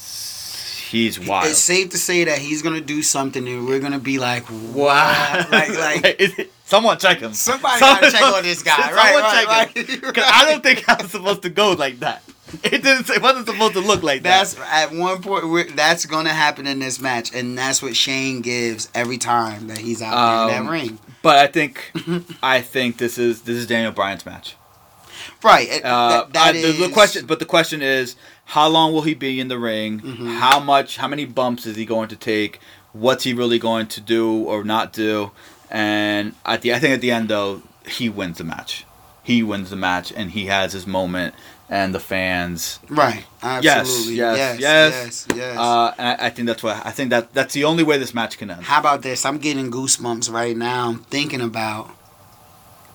[0.90, 1.48] He's wild.
[1.48, 5.46] it's safe to say that he's gonna do something and we're gonna be like, Wow.
[5.50, 5.70] like,
[6.04, 7.34] like it- someone check him.
[7.34, 8.76] somebody Someone- gotta check on this guy.
[8.76, 9.90] someone Right, right, check right.
[9.90, 10.00] him.
[10.02, 12.24] Because I don't think I was supposed to go like that.
[12.64, 13.10] It didn't.
[13.10, 15.76] It wasn't supposed to look like That's at one point.
[15.76, 20.02] That's gonna happen in this match, and that's what Shane gives every time that he's
[20.02, 20.12] out
[20.50, 21.00] there in Um, that ring.
[21.22, 21.92] But I think,
[22.44, 24.56] I think this is this is Daniel Bryan's match.
[25.44, 25.68] Right.
[25.70, 29.04] it- Uh, that- that I- the, the question, but the question is, how long will
[29.04, 30.00] he be in the ring?
[30.02, 30.38] Mhm.
[30.40, 30.98] How much?
[30.98, 32.60] How many bumps is he going to take?
[32.94, 35.32] What's he really going to do or not do?
[35.70, 38.86] And at the, I think at the end though, he wins the match.
[39.24, 41.34] He wins the match, and he has his moment,
[41.72, 42.80] and the fans.
[42.90, 43.24] Right.
[43.42, 44.16] Yes, Absolutely.
[44.16, 44.60] yes, yes.
[44.60, 45.28] yes.
[45.30, 45.38] Yes.
[45.38, 45.58] Yes.
[45.58, 48.14] Uh, and I, I think that's what I think that that's the only way this
[48.14, 48.64] match can end.
[48.64, 49.26] How about this?
[49.26, 50.90] I'm getting goosebumps right now.
[50.90, 51.90] I'm thinking about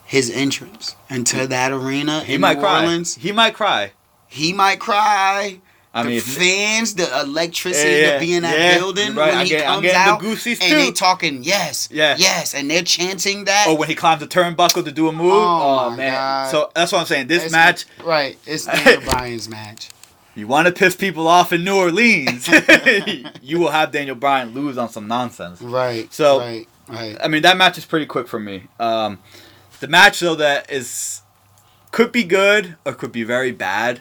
[0.04, 2.82] his entrance into that arena He in might New cry.
[2.82, 3.16] Orleans.
[3.16, 3.92] He might cry.
[4.28, 5.60] He might cry.
[5.96, 9.34] I the mean, fans, the electricity Yeah, to be in that yeah, building right.
[9.34, 10.92] when he I'm comes the out, goosies and they too.
[10.92, 12.16] talking yes, Yeah.
[12.18, 13.66] yes, and they're chanting that.
[13.68, 15.32] or when he climbs the turnbuckle to do a move.
[15.32, 16.12] Oh, Oh, man!
[16.12, 16.50] God.
[16.50, 17.28] So that's what I'm saying.
[17.28, 18.36] This It's- match, right?
[18.46, 19.88] It's Daniel Bryan's match.
[20.34, 22.46] you want to piss people off in New Orleans,
[23.42, 25.62] you will have Daniel Bryan lose on some nonsense.
[25.62, 26.12] Right.
[26.12, 27.16] So- right, right.
[27.22, 28.64] I mean, that match is pretty quick for me.
[28.78, 29.18] Um,
[29.80, 31.22] the match though that is
[31.90, 34.00] could be good or could be very bad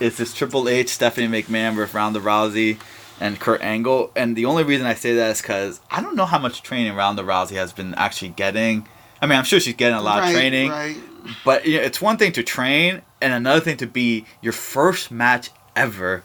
[0.00, 2.78] is this Triple H Stephanie McMahon versus Ronda Rousey
[3.20, 4.10] and Kurt Angle.
[4.16, 6.94] And the only reason I say that is because I don't know how much training
[6.94, 8.86] Ronda Rousey has been actually getting.
[9.20, 10.96] I mean, I'm sure she's getting a lot right, of training, Right.
[11.44, 15.10] but you know, it's one thing to train and another thing to be your first
[15.12, 16.24] match ever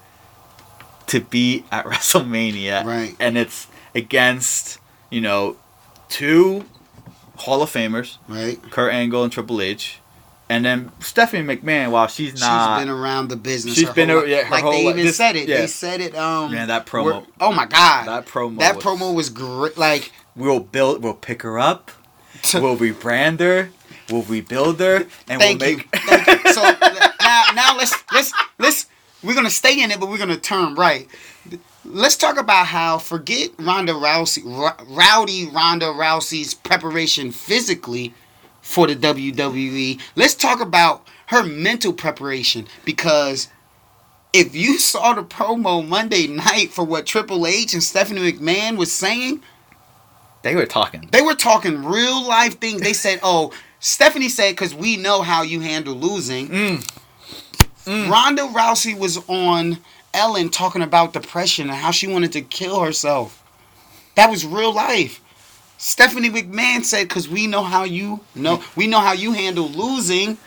[1.07, 3.15] to be at WrestleMania Right.
[3.19, 4.79] and it's against
[5.11, 5.57] you know
[6.09, 6.65] two
[7.37, 8.59] Hall of Famers, Right.
[8.71, 9.99] Kurt Angle and Triple H,
[10.49, 11.91] and then Stephanie McMahon.
[11.91, 13.75] While she's not, she's been around the business.
[13.75, 15.47] She's been whole yeah, her like they even This- said it.
[15.47, 15.57] yeah.
[15.61, 16.15] They said it.
[16.15, 19.77] Um, man, that promo, Oh my god, that promo, that was- promo was great.
[19.77, 21.89] Like We'll build, we'll pick her up,
[22.53, 23.71] we'll rebrand her,
[24.11, 25.89] we'll rebuild her, and thank we'll you, make.
[25.95, 26.51] thank you.
[26.53, 26.61] So
[27.21, 28.85] now, now let's let's let's
[29.23, 31.07] we're gonna stay in it, but we're gonna turn right.
[31.85, 38.13] Let's talk about how forget Ronda Rousey, Ro- rowdy Ronda Rousey's preparation physically
[38.67, 39.99] for the WWE.
[40.17, 43.47] Let's talk about her mental preparation because
[44.33, 48.91] if you saw the promo Monday night for what Triple H and Stephanie McMahon was
[48.91, 49.41] saying,
[50.43, 51.07] they were talking.
[51.11, 52.81] they were talking real life things.
[52.81, 56.91] They said, "Oh, Stephanie said because we know how you handle losing." Mm.
[57.85, 58.09] Mm.
[58.09, 59.79] Ronda Rousey was on
[60.13, 63.43] Ellen talking about depression and how she wanted to kill herself.
[64.15, 65.21] That was real life.
[65.77, 70.37] Stephanie McMahon said, "Because we know how you know, we know how you handle losing."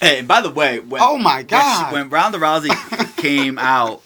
[0.00, 1.92] Hey, by the way, when, Oh my when she- God.
[1.92, 4.02] when, Ronda Rousey came out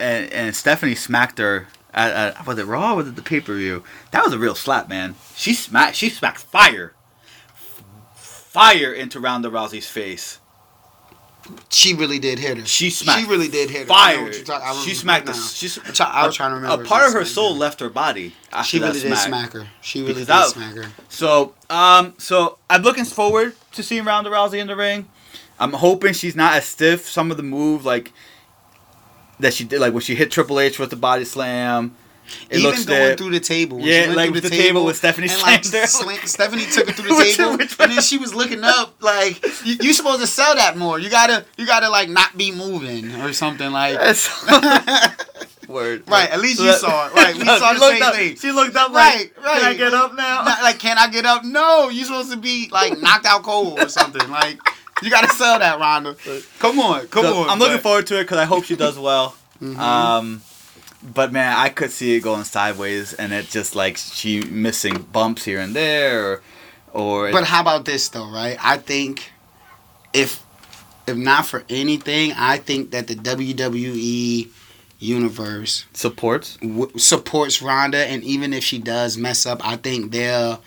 [0.00, 3.40] and, and Stephanie smacked her at, at was it Raw or was it the pay
[3.40, 3.84] per view?
[4.10, 5.14] That was a real slap, man.
[5.36, 6.94] She smacked she smacked fire,
[8.14, 10.40] fire into Ronda Rousey's face.
[11.84, 12.64] She really did hit her.
[12.64, 13.94] She smacked She really did hit her.
[13.94, 14.62] I know Fire.
[14.64, 15.32] what you're She smacked now.
[15.32, 15.54] us.
[15.54, 16.82] She's, I'm try- I was trying to remember.
[16.82, 17.58] A part of her soul her.
[17.60, 18.34] left her body.
[18.64, 19.52] She really did smack.
[19.52, 19.66] her.
[19.82, 20.90] She really Because did that- smack her.
[21.10, 25.08] So, um, so I'm looking forward to seeing Ronda Rousey in the ring.
[25.60, 27.08] I'm hoping she's not as stiff.
[27.08, 28.12] Some of the moves, like
[29.40, 31.94] that she did, like when she hit Triple H with the body slam,
[32.50, 33.80] it Even going through the table.
[33.80, 37.14] Yeah, like through with the table with Stephanie and like Stephanie took her through the
[37.16, 38.94] Which- table, which and then she was looking up.
[39.02, 40.98] Like you, you supposed to sell that more.
[40.98, 43.98] You gotta, you gotta like not be moving or something like.
[45.68, 46.02] Word.
[46.08, 47.14] Right, at least you saw it.
[47.14, 48.36] Right, we No, saw the same up, thing.
[48.36, 49.60] She looked up Right, like, right.
[49.60, 50.42] Can I get up now?
[50.42, 51.42] Not like, can I get up?
[51.42, 54.28] No, You're supposed to be like knocked out cold or something.
[54.30, 54.58] Like
[55.02, 56.16] you gotta sell that, Ronda.
[56.58, 57.50] Come on, come So, on.
[57.50, 59.36] I'm looking forward to it because I hope she does well.
[59.62, 59.78] Mhm.
[59.78, 60.42] Um,
[61.04, 65.44] but man, I could see it going sideways, and it just like she missing bumps
[65.44, 66.42] here and there, or,
[66.92, 68.56] or But how about this though, right?
[68.62, 69.30] I think
[70.12, 70.42] if
[71.06, 74.48] if not for anything, I think that the WWE
[74.98, 76.56] universe supports.
[76.56, 80.62] w- supports Ronda, and even if she does mess up, I think they'll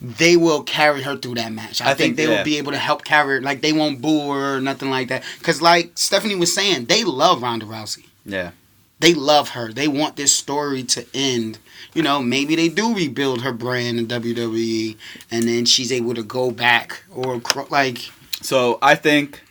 [0.00, 1.80] they will carry her through that match.
[1.80, 2.38] I, I think, think, they yeah.
[2.38, 3.40] will be able to help carry her.
[3.40, 5.24] Like they won't boo her or nothing like that.
[5.42, 8.06] Cause like Stephanie was saying, they love Ronda Rousey.
[8.24, 8.50] Yeah,
[8.98, 9.72] They love her.
[9.72, 11.58] They want this story to end.
[11.92, 14.96] You know, maybe they do rebuild her brand in WWE,
[15.30, 17.40] and then she's able to go back or
[17.70, 17.98] like
[18.40, 19.42] So I think,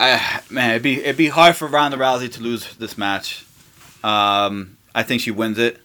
[0.00, 3.44] I man, it'd be it'd be hard for Ronda Rousey to lose this match.
[4.02, 5.80] Um, I think she wins it.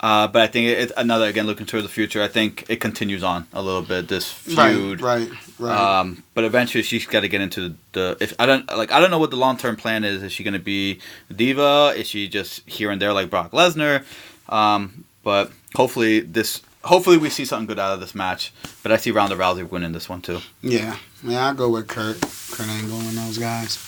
[0.00, 2.22] Uh, but I think it's another again looking towards the future.
[2.22, 5.00] I think it continues on a little bit this feud.
[5.00, 6.00] right, right, right.
[6.00, 8.16] Um, but eventually she's got to get into the.
[8.20, 10.22] If I don't like, I don't know what the long term plan is.
[10.22, 11.00] Is she going to be
[11.34, 11.92] diva?
[11.96, 14.04] Is she just here and there like Brock Lesnar?
[14.48, 16.62] Um, but hopefully this.
[16.84, 18.52] Hopefully we see something good out of this match.
[18.82, 20.40] But I see Ronda Rousey winning this one too.
[20.62, 21.48] yeah, yeah.
[21.50, 22.20] I go with Kurt.
[22.20, 23.78] Kurt Angle and those guys.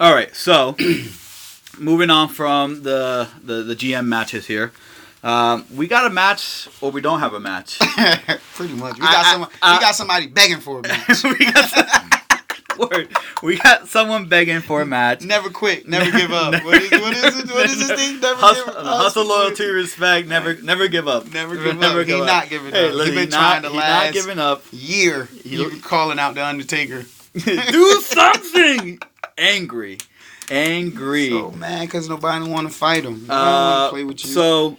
[0.00, 0.74] All right, so
[1.78, 4.72] moving on from the the, the GM matches here.
[5.22, 7.78] Um, we got a match, or we don't have a match.
[8.54, 8.94] Pretty much.
[8.94, 9.46] We got I- some.
[9.62, 11.22] I- we got somebody begging for a match.
[11.22, 11.88] we, got some,
[12.90, 13.08] word.
[13.42, 15.22] we got someone begging for a match.
[15.22, 15.86] never quit.
[15.88, 16.52] Never give up.
[16.64, 17.50] What is, what is it?
[17.50, 18.18] What is this thing?
[18.20, 18.84] Never hustle, give up.
[18.84, 20.26] hustle, loyalty, respect.
[20.26, 21.32] Never, never give up.
[21.32, 22.06] Never give up.
[22.06, 23.06] He not giving Hey, up.
[23.06, 24.64] He been not- trying to last- not giving up.
[24.72, 25.28] Year.
[25.44, 27.04] He You calling out the Undertaker.
[27.34, 28.98] Do something.
[29.38, 29.98] Angry,
[30.50, 31.30] angry.
[31.30, 33.24] So mad because nobody want to fight him.
[33.30, 34.30] Uh, play with you.
[34.30, 34.76] So,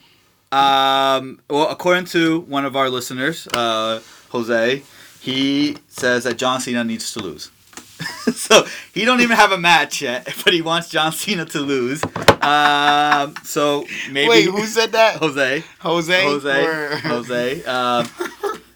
[0.54, 4.84] um, well, according to one of our listeners, uh, Jose,
[5.20, 7.50] he says that John Cena needs to lose.
[8.34, 12.04] so he don't even have a match yet, but he wants John Cena to lose.
[12.42, 15.16] Um, so maybe Wait, who said that?
[15.20, 15.64] Jose?
[15.80, 16.24] Jose.
[16.24, 16.66] Jose.
[16.66, 17.64] Or- Jose.
[17.64, 18.08] Um,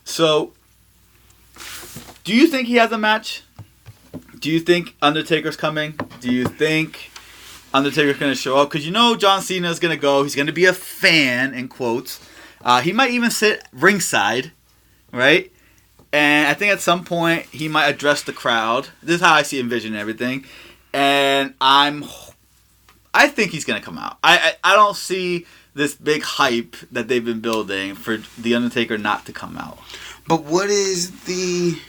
[0.04, 0.54] so,
[2.24, 3.44] do you think he has a match?
[4.40, 6.00] Do you think Undertaker's coming?
[6.22, 7.12] Do you think
[7.78, 8.70] Undertaker's going to show up?
[8.70, 10.24] Because you know John Cena is going to go.
[10.24, 12.20] He's going to be a fan, in quotes.
[12.62, 14.52] Uh, he might even sit ringside,
[15.12, 15.52] right?
[16.12, 18.90] And I think at some point he might address the crowd.
[19.04, 20.46] This is how I see envision everything.
[20.94, 22.06] And I'm,
[23.14, 24.18] I think he's going to come out.
[24.24, 25.46] I, I I don't see
[25.78, 29.78] this big hype that they've been building for the Undertaker not to come out.
[30.28, 31.80] But what is the?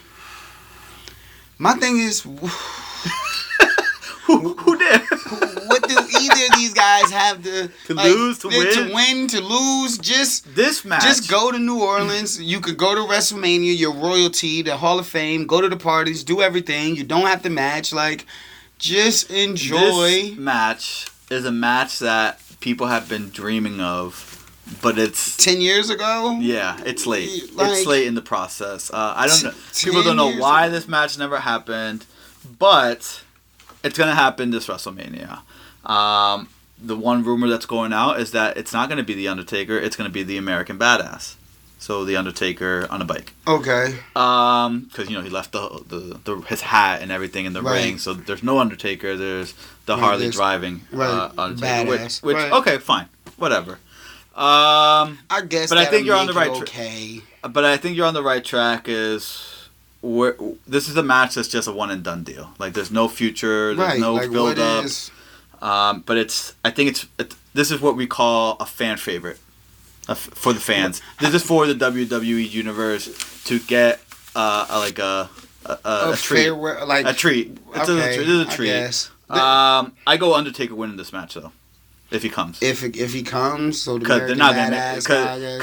[1.59, 2.25] My thing is,
[4.29, 5.01] Who, who did?
[5.69, 8.75] what do either of these guys have to To lose, to to win?
[8.89, 9.99] to win, to lose?
[9.99, 11.03] Just this match.
[11.03, 12.41] Just go to New Orleans.
[12.41, 15.47] You could go to WrestleMania, your royalty, the Hall of Fame.
[15.47, 16.95] Go to the parties, do everything.
[16.95, 17.93] You don't have to match.
[17.93, 18.27] Like,
[18.79, 19.79] just enjoy.
[20.31, 24.47] This match is a match that people have been dreaming of,
[24.83, 27.55] but it's Ten years ago, yeah, it's late.
[27.57, 28.91] Like- it's late in the process.
[28.91, 29.53] Uh, I don't know.
[29.75, 30.75] People don't know why ago.
[30.75, 32.05] this match never happened,
[32.59, 33.23] but
[33.85, 35.41] it's gonna happen this WrestleMania.
[35.89, 36.49] Um,
[36.81, 39.77] the one rumor that's going out is that it's not gonna be the Undertaker.
[39.79, 41.35] It's gonna be the American Badass.
[41.81, 43.33] So the Undertaker on a bike.
[43.47, 43.95] okay.
[44.17, 47.63] Um, because you know he left the, the the his hat and everything in the
[47.63, 47.85] Right.
[47.85, 49.17] ring, so there's no Undertaker.
[49.17, 49.55] There's
[49.87, 52.53] the Right, Harley there's- driving right, uh, Undertaker, badass, which right.
[52.53, 53.07] okay, fine,
[53.37, 53.79] whatever.
[54.35, 55.69] Um, I guess.
[55.69, 57.23] But I think you're on the right tra- Okay.
[57.49, 58.89] but I think you're on the right track.
[58.89, 59.58] Is
[60.01, 60.37] where
[60.67, 62.51] this is a match that's just a one and done deal.
[62.59, 64.01] Like there's no future, there's Right.
[64.01, 64.85] no like build up.
[64.85, 65.11] is?
[65.61, 69.39] Um, but it's I think it's, it's this is what we call a fan favorite
[70.09, 71.03] f- for the fans.
[71.21, 74.01] This is for the WWE universe to get
[74.37, 75.29] uh, a, like a
[75.67, 76.45] a, a, A, treat.
[76.45, 77.59] farewell, like a treat.
[77.75, 78.67] It's okay, a, it is a I treat.
[78.69, 79.11] guess.
[79.29, 81.53] Um, I go Undertaker winning this match though,
[82.11, 82.63] if he comes.
[82.63, 85.61] if if he comes, so the Because they're not gonna because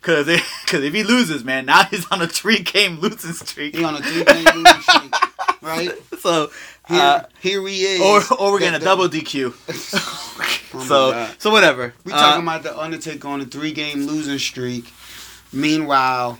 [0.00, 0.28] because
[0.84, 3.74] if he loses, man, now he's on a three game losing streak.
[3.76, 5.14] He's on a three game losing streak.
[5.62, 5.90] right?
[6.24, 6.50] So,
[6.88, 8.00] Here, uh, here he is.
[8.00, 9.52] or or we're The- getting a the- double DQ.
[10.76, 11.94] Oh so so whatever.
[12.04, 14.86] We Uh, talking about the Undertaker on a three game losing streak.
[15.52, 16.38] Meanwhile,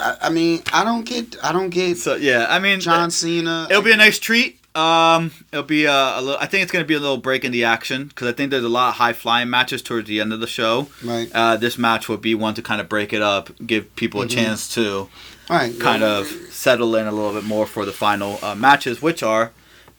[0.00, 3.68] I, I mean, I don't get, I don't get So yeah, I mean, John Cena.
[3.70, 4.58] It'll be a nice treat.
[4.74, 6.40] Um, it'll be a, a little.
[6.40, 8.64] I think it's gonna be a little break in the action because I think there's
[8.64, 10.88] a lot of high flying matches towards the end of the show.
[11.04, 14.20] right, Uh, this match will be one to kind of break it up, give people
[14.22, 14.30] a Mhm.
[14.30, 15.08] chance to
[15.48, 19.22] right, kind of settle in a little bit more for the final uh, matches, which
[19.22, 19.52] are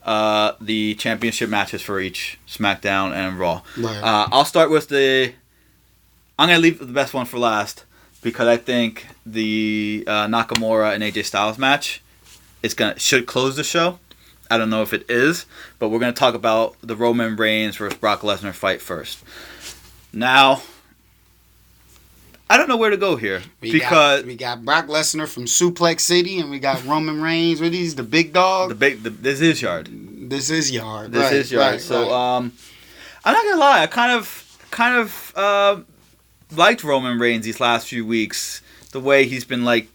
[0.06, 3.62] uh, the championship matches for each SmackDown and Raw.
[3.78, 4.04] right.
[4.04, 5.34] Uh, I'll start with the.
[6.38, 7.86] I'm gonna leave the best one for last
[8.22, 12.02] because I think the uh, Nakamura and AJ Styles match
[12.62, 14.00] is gonna should close the show.
[14.50, 15.46] I don't know if it is,
[15.80, 19.24] but we're gonna talk about the Roman Reigns versus Brock Lesnar fight first.
[20.14, 20.62] Now,
[22.50, 25.46] I don't know where to go here We because got, we got Brock Lesnar from
[25.46, 27.60] Suplex City, and we got Roman Reigns.
[27.60, 28.70] What these the big dog?
[28.70, 29.90] the big the, this is yard.
[30.30, 31.12] this is yard.
[31.12, 31.72] This right, is yard.
[31.74, 32.38] right, so right.
[32.38, 32.54] um,
[33.24, 33.82] I'm not gonna lie.
[33.82, 35.82] I kind of kind of uh,
[36.56, 38.62] liked Roman Reigns these last few weeks.
[38.92, 39.88] The way he's been like,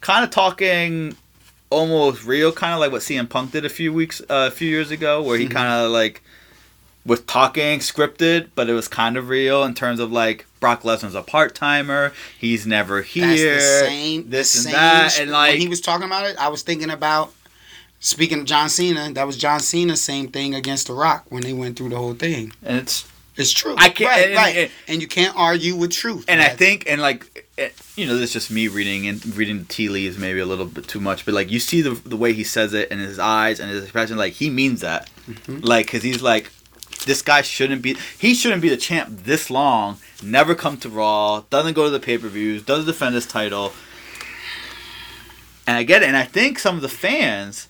[0.00, 1.16] kind of talking
[1.72, 4.68] almost real, kind of like what CM Punk did a few weeks, uh, a few
[4.68, 5.52] years ago, where he Mhm.
[5.52, 6.22] kind of like
[7.04, 11.16] was talking scripted, but it was kind of real in terms of like Brock Lesnar's
[11.16, 12.12] a part timer.
[12.38, 13.58] He's never here.
[13.60, 14.30] Same.
[14.30, 16.62] this the and same that, and, like- when he was talking about it, I was
[16.62, 17.32] thinking about.
[18.04, 21.52] Speaking of John Cena, that was John Cena's same thing against The Rock when they
[21.52, 22.52] went through the whole thing.
[22.64, 23.04] and it's
[23.36, 23.74] It's true.
[23.78, 24.56] I can't- Right, and- right.
[24.56, 26.24] and- And you can't argue with truth.
[26.28, 27.46] and I think and like
[27.96, 30.64] you know this is just me reading and reading the tea leaves maybe a little
[30.64, 33.18] bit too much but like you see the the way he says it and his
[33.18, 35.64] eyes and his expression like he means that Mhm.
[35.64, 36.50] like because he's like
[37.06, 41.42] this guy shouldn't be he shouldn't be the champ this long never come to raw
[41.50, 43.72] doesn't go to the pay-per-views doesn't defend his title
[45.66, 47.68] and i get it and i think some of the fans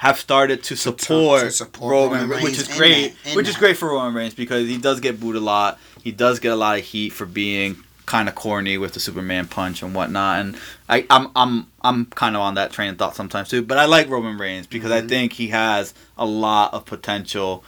[0.00, 3.46] have started to support, to support Roman, Roman which Reigns is in great, that- which
[3.48, 5.78] is great for Roman Reigns because he does get booed a lot.
[6.02, 7.76] He does get a lot of heat for being
[8.06, 10.40] kind of corny with the Superman punch and whatnot.
[10.40, 10.56] And
[10.88, 13.60] I, I'm, I'm, I'm kind of on that train of thought sometimes too.
[13.62, 15.08] But I like Roman Reigns because I Mhm.
[15.10, 17.62] think he has a lot of potential.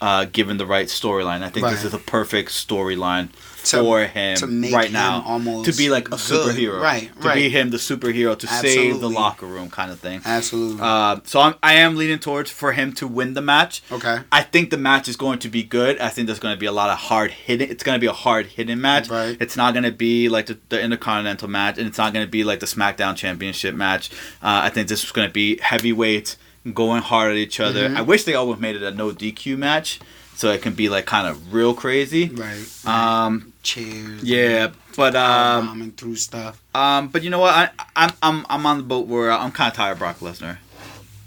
[0.00, 4.46] Uh, given the right storyline, I think this is a perfect storyline for him to
[4.46, 6.18] make right him now almost to be like a good.
[6.20, 7.34] superhero, Right, To right.
[7.34, 10.22] be him, the superhero, to save the locker room, kind of thing.
[10.24, 10.80] Absolutely.
[10.80, 13.82] Uh, so I'm, I am leaning towards for him to win the match.
[13.90, 14.20] okay.
[14.32, 15.98] I think the match is going to be good.
[16.00, 17.68] I think there's going to be a lot of hard hitting.
[17.68, 19.08] It's going to be a hard hitting match.
[19.10, 19.36] Right.
[19.40, 22.30] It's not going to be like the, the Intercontinental match, and it's not going to
[22.30, 24.10] be like the SmackDown Championship match.
[24.42, 26.38] Uh, I think this is going to be heavyweights
[26.74, 27.88] going hard at each other.
[27.88, 27.96] Mhm.
[27.96, 30.00] I wish they always made it a no DQ match,
[30.34, 32.28] so it can be like kind of real crazy.
[32.28, 32.66] Right.
[32.86, 34.22] Um, Cheers.
[34.24, 36.60] yeah, but um, bombing through stuff.
[36.74, 37.54] um, but you know what?
[37.54, 40.58] I, I'm I'm I'm on the boat where I'm kind of tired of Brock Lesnar.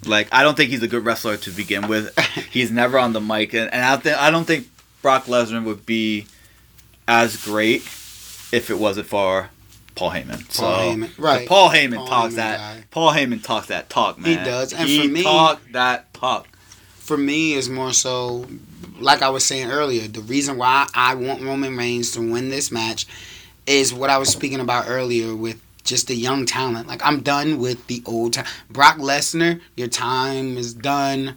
[0.06, 2.18] Like I don't think he's a good wrestler to begin with.
[2.52, 4.68] he's never on the mic, and, and I think I don't think
[5.02, 6.26] Brock Lesnar would be
[7.08, 7.82] as great
[8.52, 9.50] if it wasn't for
[10.02, 10.52] Paul Heyman.
[10.52, 11.18] so Paul Heyman.
[11.20, 11.48] Right.
[11.48, 12.58] Paul Heyman Paul talks Heyman that.
[12.58, 12.84] guy.
[12.90, 14.40] Paul Heyman talks that talk, man.
[14.40, 16.48] He does, and he for me- talk that talk.
[16.98, 18.48] For me, is more so,
[19.00, 22.72] like I was saying earlier, the reason why I want Roman Reigns to win this
[22.72, 23.06] match
[23.68, 26.88] is what I was speaking about earlier with just the young talent.
[26.88, 28.46] Like I'm done with the old time.
[28.72, 31.36] Brock Lesnar, your time is done.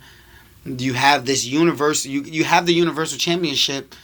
[0.64, 2.10] You have this universal.
[2.10, 3.94] You you have the Universal Championship,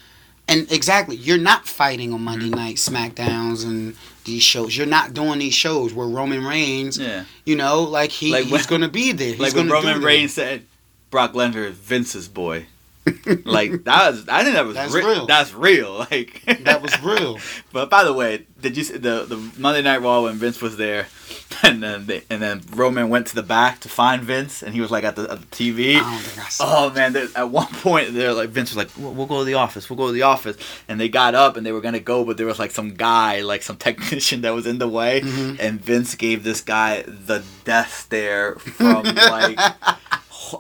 [0.50, 2.54] and exactly, you're not fighting on Monday Mm-hmm.
[2.56, 4.76] Night Smackdowns and these shows.
[4.76, 8.66] You're not doing these shows where Roman Reigns, Yeah, you know, like he, Like he's
[8.66, 9.28] gonna be there.
[9.30, 10.02] He's like when Roman.
[10.02, 10.66] Reigns said
[11.10, 12.66] Brock Lesnar is Vince's boy.
[13.44, 15.26] like that was, I think that was That's re- real.
[15.26, 16.06] That's real.
[16.10, 17.38] Like That was real.
[17.72, 20.76] But by the way, did you see the the Monday Night Raw when Vince was
[20.76, 21.06] there,
[21.62, 24.80] and then they, and then Roman went to the back to find Vince, and he
[24.80, 25.96] was like at the, at the TV.
[25.96, 26.86] I don't think I saw.
[26.86, 27.16] Oh man!
[27.36, 29.88] At one point, they're like Vince was like, we'll, "We'll go to the office.
[29.88, 30.56] We'll go to the office."
[30.88, 33.42] And they got up and they were gonna go, but there was like some guy,
[33.42, 35.58] like some technician that was in the way, Mhm.
[35.60, 39.58] and Vince gave this guy the death stare from like.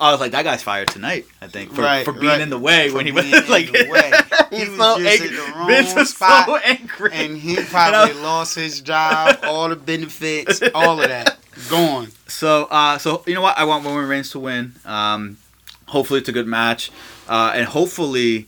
[0.00, 1.26] I was like, that guy's fired tonight.
[1.40, 2.40] I think for, Right, for being right.
[2.40, 4.12] in the way For when he was in like, the way.
[4.56, 5.28] He was so angry.
[5.28, 9.76] the wrong Vince was so angry, and he probably I- lost his job, all the
[9.76, 11.38] benefits, all of that
[11.68, 12.08] gone.
[12.26, 13.56] So, uh, so you know what?
[13.56, 14.74] I want Roman Reigns to win.
[14.84, 15.36] Um,
[15.86, 16.90] hopefully, it's a good match,
[17.28, 18.46] uh, and hopefully,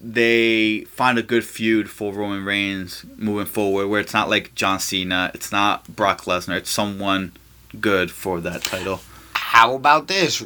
[0.00, 4.80] they find a good feud for Roman Reigns moving forward, where it's not like John
[4.80, 7.32] Cena, it's not Brock Lesnar, it's someone
[7.80, 9.00] good for that title.
[9.34, 10.42] How about this?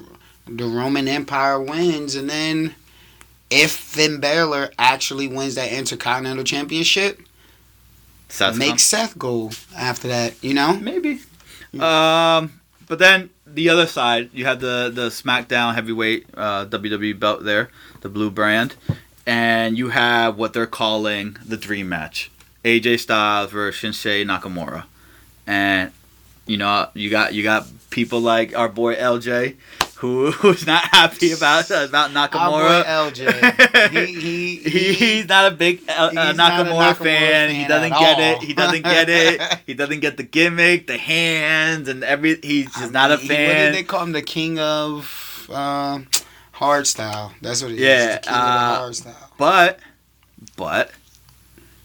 [0.48, 2.74] The Roman Empire wins, and then
[3.50, 7.20] if Finn Balor actually wins that Intercontinental Championship,
[8.28, 10.42] Seth make Seth go after that.
[10.42, 11.20] You know, maybe.
[11.78, 17.44] Um, but then the other side, you have the the SmackDown heavyweight uh, WWE belt
[17.44, 17.70] there,
[18.00, 18.74] the blue brand,
[19.26, 22.30] and you have what they're calling the Dream Match:
[22.64, 24.84] AJ Styles versus Shinsuke Nakamura,
[25.46, 25.92] and
[26.46, 29.56] you know you got you got people like our boy LJ.
[29.98, 32.84] Who, who's not happy about about Nakamura?
[32.86, 33.90] Our boy LJ.
[33.90, 37.04] He, he, he, he's not a big uh, uh, a Nakamura, Nakamura fan.
[37.48, 38.20] fan He doesn't get all.
[38.20, 38.42] it.
[38.44, 39.40] He doesn't get it.
[39.66, 42.38] He doesn't get the gimmick, the hands, and every.
[42.42, 44.12] He's just I not a mean, he- What did they call him?
[44.12, 45.98] The king of uh,
[46.52, 47.32] hard style.
[47.42, 48.14] That's what he Yeah, is.
[48.16, 49.30] The king uh, hard style.
[49.36, 49.80] But,
[50.56, 50.92] but,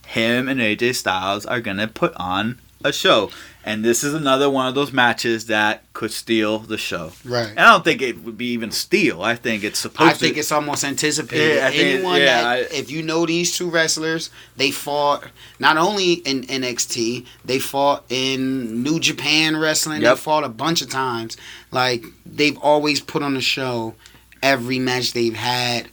[0.05, 3.29] him and AJ Styles are gonna put on a show,
[3.65, 7.11] and this is another one of those matches that could steal the show.
[7.23, 7.49] Right.
[7.49, 9.21] And I don't think it would be even steal.
[9.21, 10.09] I think it's supposed.
[10.11, 11.55] I think it's almost anticipated.
[11.55, 15.23] Yeah, Anyone yeah, that, I- if you know these two wrestlers, they fought
[15.59, 20.01] not only in NXT, they fought in New Japan Wrestling.
[20.01, 20.15] Yep.
[20.15, 21.37] They fought a bunch of times.
[21.71, 23.95] Like they've always put on a show
[24.41, 25.87] every match they've had.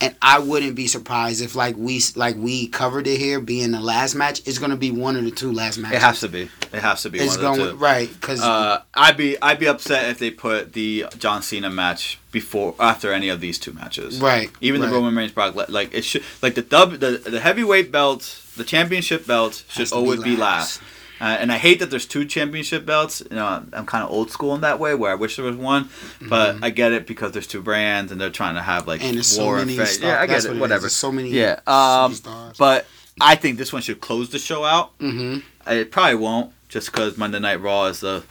[0.00, 3.80] And I wouldn't be surprised if like we like we covered it here, being the
[3.80, 5.96] last match, it's gonna be one of the two last matches.
[5.96, 6.42] It has to be.
[6.72, 7.18] It has to be.
[7.18, 10.30] It's one of the going right because Uh, I'd be I'd be upset if they
[10.30, 14.20] put the John Cena match before after any of these two matches.
[14.20, 14.88] right, Even right.
[14.88, 18.64] the Roman Reigns Brock like it should like the dub the, the heavyweight belt the
[18.64, 20.80] championship belt should to be always be last.
[21.20, 23.20] Uh, and I hate that there's two championship belts.
[23.30, 25.56] You know, I'm kind of old school in that way, where I wish there was
[25.56, 25.88] one.
[26.20, 29.16] But I get it because there's two brands and they're trying to have like Mm-hmm.
[29.16, 29.76] and so war many.
[29.76, 30.04] and fa- stuff.
[30.08, 30.52] Yeah, I get it.
[30.52, 30.58] is.
[30.60, 30.82] Whatever.
[30.82, 31.30] There's so many.
[31.30, 31.60] Yeah.
[31.66, 32.14] Um,
[32.58, 32.86] but
[33.20, 34.90] I think this one should close the show out.
[35.00, 38.22] hmm It probably won't, just because Monday Night Raw is the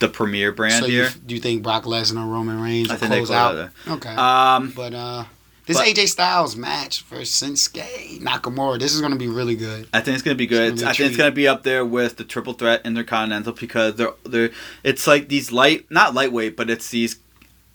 [0.00, 1.10] the premier brand so you, here.
[1.24, 3.70] do you think Brock Lesnar, Roman Reigns I think they close close out?
[3.86, 4.14] out Okay.
[4.14, 5.24] Um, but uh,
[5.66, 9.88] this but- AJ Styles match versus Shinsuke Nakamura, this is gonna be really good.
[9.92, 10.76] I think it's gonna be good.
[10.76, 14.12] Be I think it's gonna be up there with the triple threat intercontinental because they're
[14.24, 14.50] they're
[14.82, 17.16] it's like these light not lightweight but it's these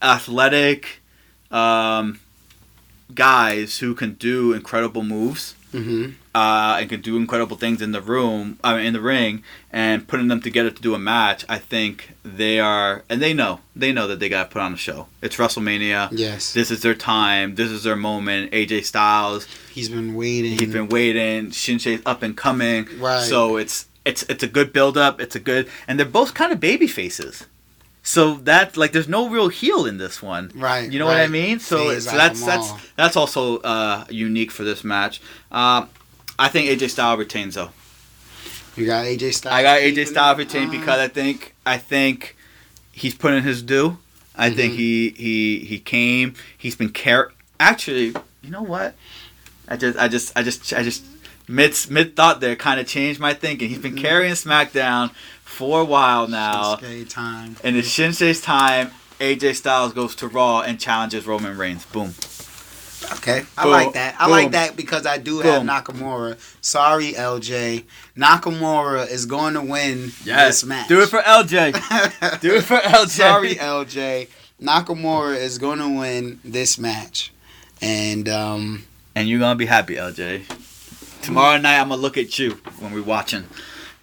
[0.02, 1.02] athletic
[1.52, 2.20] um,
[3.16, 8.02] guys who can do incredible moves hmm uh, and can do incredible things in the
[8.02, 11.40] room I mean, in the ring and putting them together to do a match.
[11.50, 14.74] I think they are and they know they know that they got to put on
[14.74, 15.08] a show.
[15.26, 16.10] It's WrestleMania.
[16.12, 17.56] Yes, This is their time.
[17.56, 18.52] This is their moment.
[18.52, 19.48] AJ Styles.
[19.78, 20.54] he's been waiting.
[20.60, 21.52] He's been waiting.
[21.52, 22.88] Shinsuke's up and coming.
[23.00, 23.24] Right.
[23.32, 25.20] So it's it's it's a good build up.
[25.20, 27.46] It's a good and they're both kind of baby faces.
[28.04, 30.46] So that like there's no real heel in this one.
[30.56, 30.90] right.
[30.90, 31.60] You know what I mean?
[31.60, 33.42] So, so that's that's that's also
[33.74, 35.20] uh, unique for this match.
[35.52, 35.90] Um,
[36.40, 37.70] I think AJ Styles retains though.
[38.76, 39.54] You got AJ Styles.
[39.56, 42.36] I got AJ Styles Uh, because I think I think
[42.92, 43.98] he's putting his due.
[44.36, 44.78] I think Mhm.
[44.78, 46.36] he he he came.
[46.58, 47.32] He's been care.
[47.60, 48.14] Actually,
[48.44, 48.96] you know what?
[49.68, 51.04] I just I just I just I just
[51.48, 53.70] mid mid thought there kind of changed my thinking.
[53.70, 54.02] He's been Mhm.
[54.02, 55.10] carrying SmackDown
[55.44, 57.56] for a while now, Shinsuke time.
[57.64, 58.92] and it's Shinsuke's time.
[59.20, 61.86] AJ Styles goes to Raw and challenges Roman Reigns.
[61.86, 62.14] Boom.
[63.28, 63.72] Okay, I Boom.
[63.72, 64.16] like that.
[64.20, 64.32] I Boom.
[64.32, 66.38] like that because I do have Nakamura.
[66.62, 67.84] Sorry, LJ.
[68.16, 70.88] Nakamura is going to win this match.
[70.88, 71.74] Do it for LJ.
[72.42, 73.08] Do it for LJ.
[73.10, 74.30] Sorry, LJ.
[74.62, 77.34] Nakamura is going to win this match,
[77.82, 81.22] and um, and you're gonna be happy, LJ.
[81.22, 83.44] Tomorrow night, I'm gonna look at you when we're watching.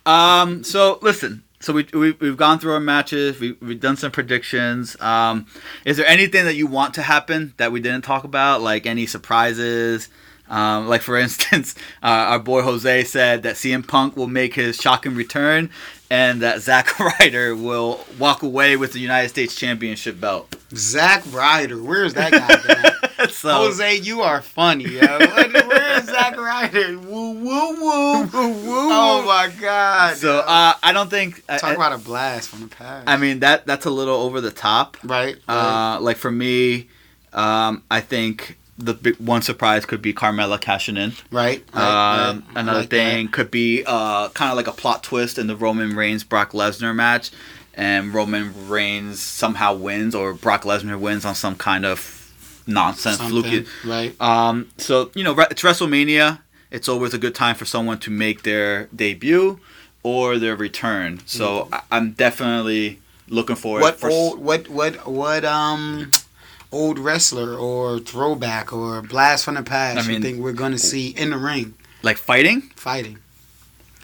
[0.06, 3.40] Um, so listen, so we, we we've gone through our matches.
[3.40, 5.00] We we've done some predictions.
[5.00, 5.46] Um,
[5.84, 8.60] is there anything that you want to happen that we didn't talk about?
[8.60, 10.10] Like any surprises?
[10.48, 14.76] Um, like for instance, uh, our boy Jose said that CM Punk will make his
[14.76, 15.70] shocking return,
[16.14, 20.54] and that Zack Ryder will walk away with the United States Championship belt.
[20.74, 25.00] Zack Ryder, where's that guy so, Jose, you are funny, yo.
[25.18, 26.98] Where's Zack Ryder?
[27.00, 28.22] Woo woo woo.
[28.22, 28.88] woo.
[28.92, 30.16] Oh my God.
[30.16, 31.44] so uh, I don't think.
[31.46, 33.08] Talk I- about a blast from the past.
[33.08, 34.96] I mean that that's a little over the top.
[35.02, 35.36] right?
[35.48, 36.88] Uh, like for me,
[37.32, 41.12] um, I think the big one surprise could be Carmella cashing in.
[41.30, 41.64] right.
[41.72, 42.56] right, Um, right.
[42.56, 45.94] Another like thing could be uh, kind of like a plot twist in the Roman
[45.94, 47.30] Reigns Brock Lesnar match,
[47.74, 53.66] and Roman Reigns somehow wins or Brock Lesnar wins on some kind of nonsense fluky.
[53.84, 54.20] Right.
[54.20, 56.40] Um, so you know, it's WrestleMania.
[56.70, 59.60] It's always a good time for someone to make their debut
[60.02, 61.20] or their return.
[61.26, 62.98] So I- I'm definitely
[63.28, 63.82] looking forward.
[63.82, 63.84] Mm-hmm.
[63.84, 64.38] What for old?
[64.40, 66.10] What what what um.
[66.74, 71.08] Old wrestler or throwback or blast from the past I you think we're gonna see
[71.10, 72.60] in the ring like fighting?
[72.76, 73.18] fighting?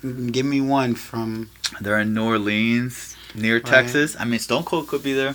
[0.03, 1.51] Give me one from
[1.81, 3.66] They're in New Orleans, near Right.
[3.66, 4.16] Texas.
[4.18, 5.35] I mean, Stone Cold could be there.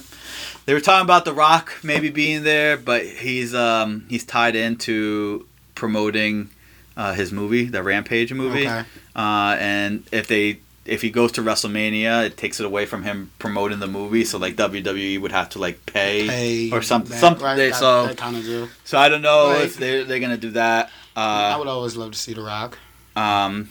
[0.66, 5.46] They were talking about The Rock maybe being there, but he's um he's tied into
[5.76, 6.50] promoting
[6.98, 8.68] uh, his movie, the Rampage movie.
[8.68, 8.84] Okay.
[9.16, 13.32] Uh, and if they if he goes to WrestleMania, it takes it away from him
[13.40, 14.24] promoting the movie.
[14.26, 17.12] So like WWE would have to like pay, Pay or something.
[17.12, 18.70] that- something right, that- so that kind of deal.
[18.84, 20.92] so I don't know if they they're gonna do that.
[21.16, 22.78] I Uh, would always love to see The Rock.
[23.16, 23.70] um,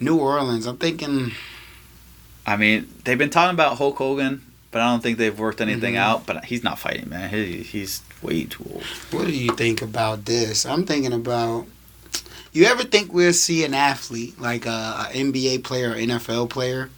[0.00, 0.66] New Orleans.
[0.66, 1.32] I'm thinking.
[2.46, 5.94] I mean, they've been talking about Hulk Hogan, but I don't think they've worked anything
[5.94, 5.98] Mhm.
[5.98, 6.26] out.
[6.26, 7.30] But he's not fighting, man.
[7.30, 8.84] He, he's way too old.
[9.10, 10.64] What do you think about this?
[10.66, 11.66] I'm thinking about.
[12.54, 16.88] You ever think we'll see an athlete like a, a NBA player or NFL player?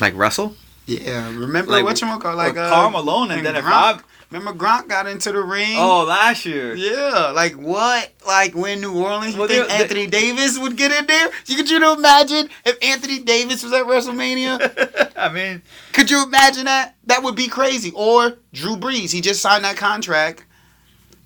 [0.00, 3.64] Like Russell, Yeah, remember Like- what you call like uh, Karl Malone, and then if
[3.66, 5.74] I remember Gronk got into the ring.
[5.76, 8.10] oh last year, Yeah, like what?
[8.26, 11.28] Like when New Orleans, Well, think they- they- Anthony Davis would get in there?
[11.44, 15.12] You could you imagine if Anthony Davis was at WrestleMania?
[15.18, 15.60] I mean,
[15.92, 16.94] could you imagine that?
[17.04, 17.92] That would be crazy.
[17.94, 20.44] Or Drew Brees, he just signed that contract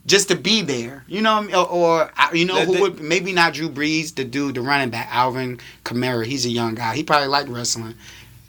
[0.07, 1.05] just to be there.
[1.07, 4.61] You know, or, or you know who would maybe not Drew Brees, the dude, the
[4.61, 6.26] running back, Alvin Kamara.
[6.26, 6.94] He's a young guy.
[6.94, 7.94] He probably liked wrestling.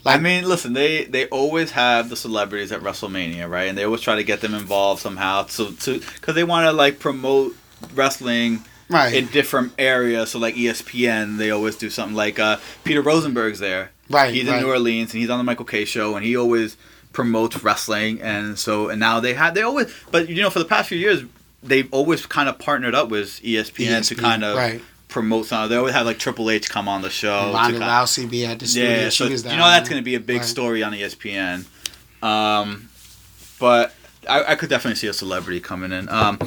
[0.07, 3.67] I mean, listen, they they always have the celebrities at WrestleMania, right?
[3.67, 6.73] And they always try to get them involved somehow, so to because they want to
[6.73, 7.55] like promote
[7.93, 10.29] wrestling Right, in different areas.
[10.29, 13.89] So like ESPN, they always do something like uh, Peter Rosenberg's there.
[14.11, 14.57] right, he's right.
[14.57, 16.77] in New Orleans and he's on the Michael Kay show and he always
[17.11, 20.65] promotes wrestling and so and now they have they always but you know for the
[20.65, 21.23] past few years
[21.65, 24.81] they've always kind of partnered up with E ESPN, to kind of right.
[25.07, 25.69] promote something.
[25.69, 27.51] They always have like Triple H come on the show.
[27.53, 28.89] Ronda Rousey be at the studio.
[28.89, 30.45] yeah, she so you know that's going to be a big Right.
[30.45, 31.65] story on ESPN.
[32.23, 32.89] Um,
[33.59, 33.93] but
[34.27, 36.09] I, I could definitely see a celebrity coming in.
[36.09, 36.39] Um,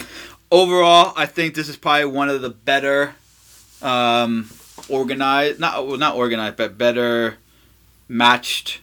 [0.50, 3.14] overall, I think this is probably one of the better
[3.82, 4.50] um,
[4.88, 7.38] organized, not well, not organized, but better
[8.08, 8.80] matched.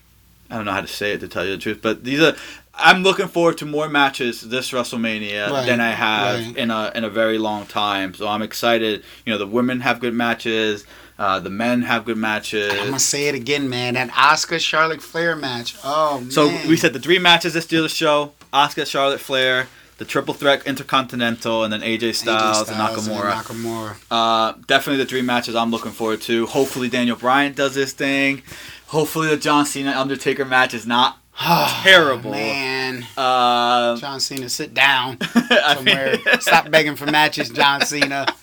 [0.49, 2.35] I don't know how to say it to tell you the truth, but these are.
[2.77, 6.57] I'm looking forward to more matches this WrestleMania Right, than I have right.
[6.57, 8.13] in a in a very long time.
[8.13, 9.03] So I'm excited.
[9.25, 10.85] You know, the women have good matches.
[11.17, 12.71] Uh, the men have good matches.
[12.73, 13.93] I'm gonna say it again, man.
[13.93, 15.75] That Asuka Charlotte Flair match.
[15.83, 16.31] Oh man.
[16.31, 19.67] So we said the three matches this the show: Asuka, Charlotte Flair,
[19.97, 23.31] the Triple Threat Intercontinental, and then AJ AJ Styles, and Styles Nakamura.
[23.31, 23.95] Nakamura.
[24.11, 26.45] Uh, definitely the three matches I'm looking forward to.
[26.47, 28.41] Hopefully Daniel Bryan does this thing.
[28.87, 31.17] Hopefully the John Cena Undertaker match is not.
[31.83, 32.31] Terrible.
[32.31, 33.05] man.
[33.17, 35.17] Uh, John Cena, sit down
[35.75, 36.15] somewhere.
[36.39, 38.25] Stop begging for matches, John Cena.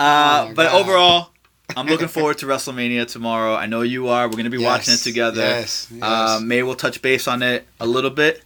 [0.00, 0.80] Uh, Oh but God.
[0.80, 1.30] overall,
[1.76, 3.56] I'm looking forward to WrestleMania tomorrow.
[3.56, 4.28] I know you are.
[4.28, 5.40] We're gonna be watching it together.
[5.40, 5.88] Yes.
[5.90, 6.02] yes.
[6.04, 8.44] Uh, maybe we'll touch base on it a little bit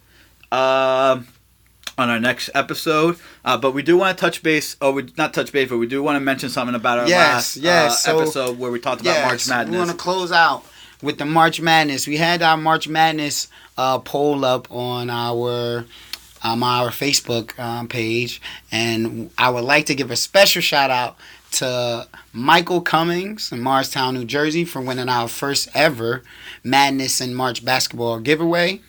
[0.51, 1.27] um,
[1.99, 3.19] on our next episode.
[3.45, 5.87] Uh, but we do want to touch base, or we not touch base, but we
[5.87, 8.81] do want to mention something about our Yes, last yes, uh, so- episode where we
[8.81, 9.73] talked about March Madness.
[9.73, 10.65] We want to close out
[11.03, 12.07] with the March Madness.
[12.07, 15.85] We had our March Madness uh, poll up on our
[16.45, 18.41] um, our Facebook um, page,
[18.71, 21.17] and I would like to give a special shout out
[21.53, 26.23] to Michael Cummings in Morristown, New Jersey, for winning our first ever
[26.65, 28.81] Madness and March basketball giveaway.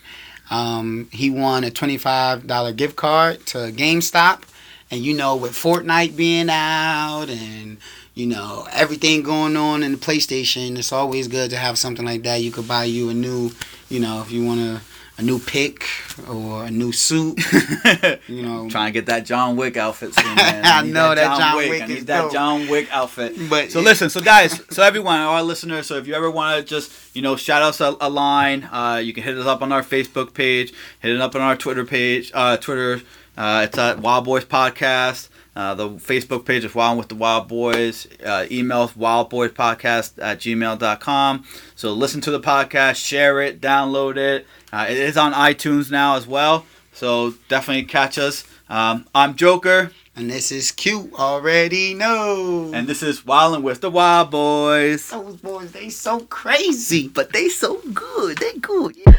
[0.49, 4.43] Um, he won a $25 gift card to GameStop.
[4.91, 7.78] And you know, with Fortnite being out and
[8.14, 12.24] you know everything going on in the PlayStation, it's always good to have something like
[12.24, 12.41] that.
[12.41, 13.51] You could buy you a new,
[13.89, 14.82] you know, if you want a,
[15.18, 15.86] a new pick
[16.30, 17.39] or a new suit,
[18.28, 18.70] you know.
[18.70, 20.64] Trying to get that John Wick outfit soon, man.
[20.66, 21.70] I need know that John Wick.
[21.70, 22.34] Wick I need that dope.
[22.34, 23.36] John Wick outfit.
[23.49, 26.68] But So listen, so guys, so everyone, our listeners, so if you ever want to
[26.68, 29.72] just, you know, shout us a, a line, uh, you can hit us up on
[29.72, 33.01] our Facebook page, hit it up on our Twitter page, uh, Twitter,
[33.38, 35.30] uh, it's at Wild Boys Podcast.
[35.56, 38.08] Uh, the Facebook page is Wild with the Wild Boys.
[38.24, 41.44] Uh, email wildboyspodcast at gmail.com.
[41.76, 44.48] So listen to the podcast, share it, download it.
[44.72, 46.65] Uh, it is on iTunes now as well.
[46.91, 48.45] So definitely catch us.
[48.69, 52.72] Um, I'm Joker, and this is cute already know.
[52.73, 55.10] and this is Wildin' with the Wild Boys.
[55.10, 57.07] those boys, they so crazy.
[57.07, 58.38] But they so good.
[58.40, 58.95] They good.
[59.06, 59.14] Yeah.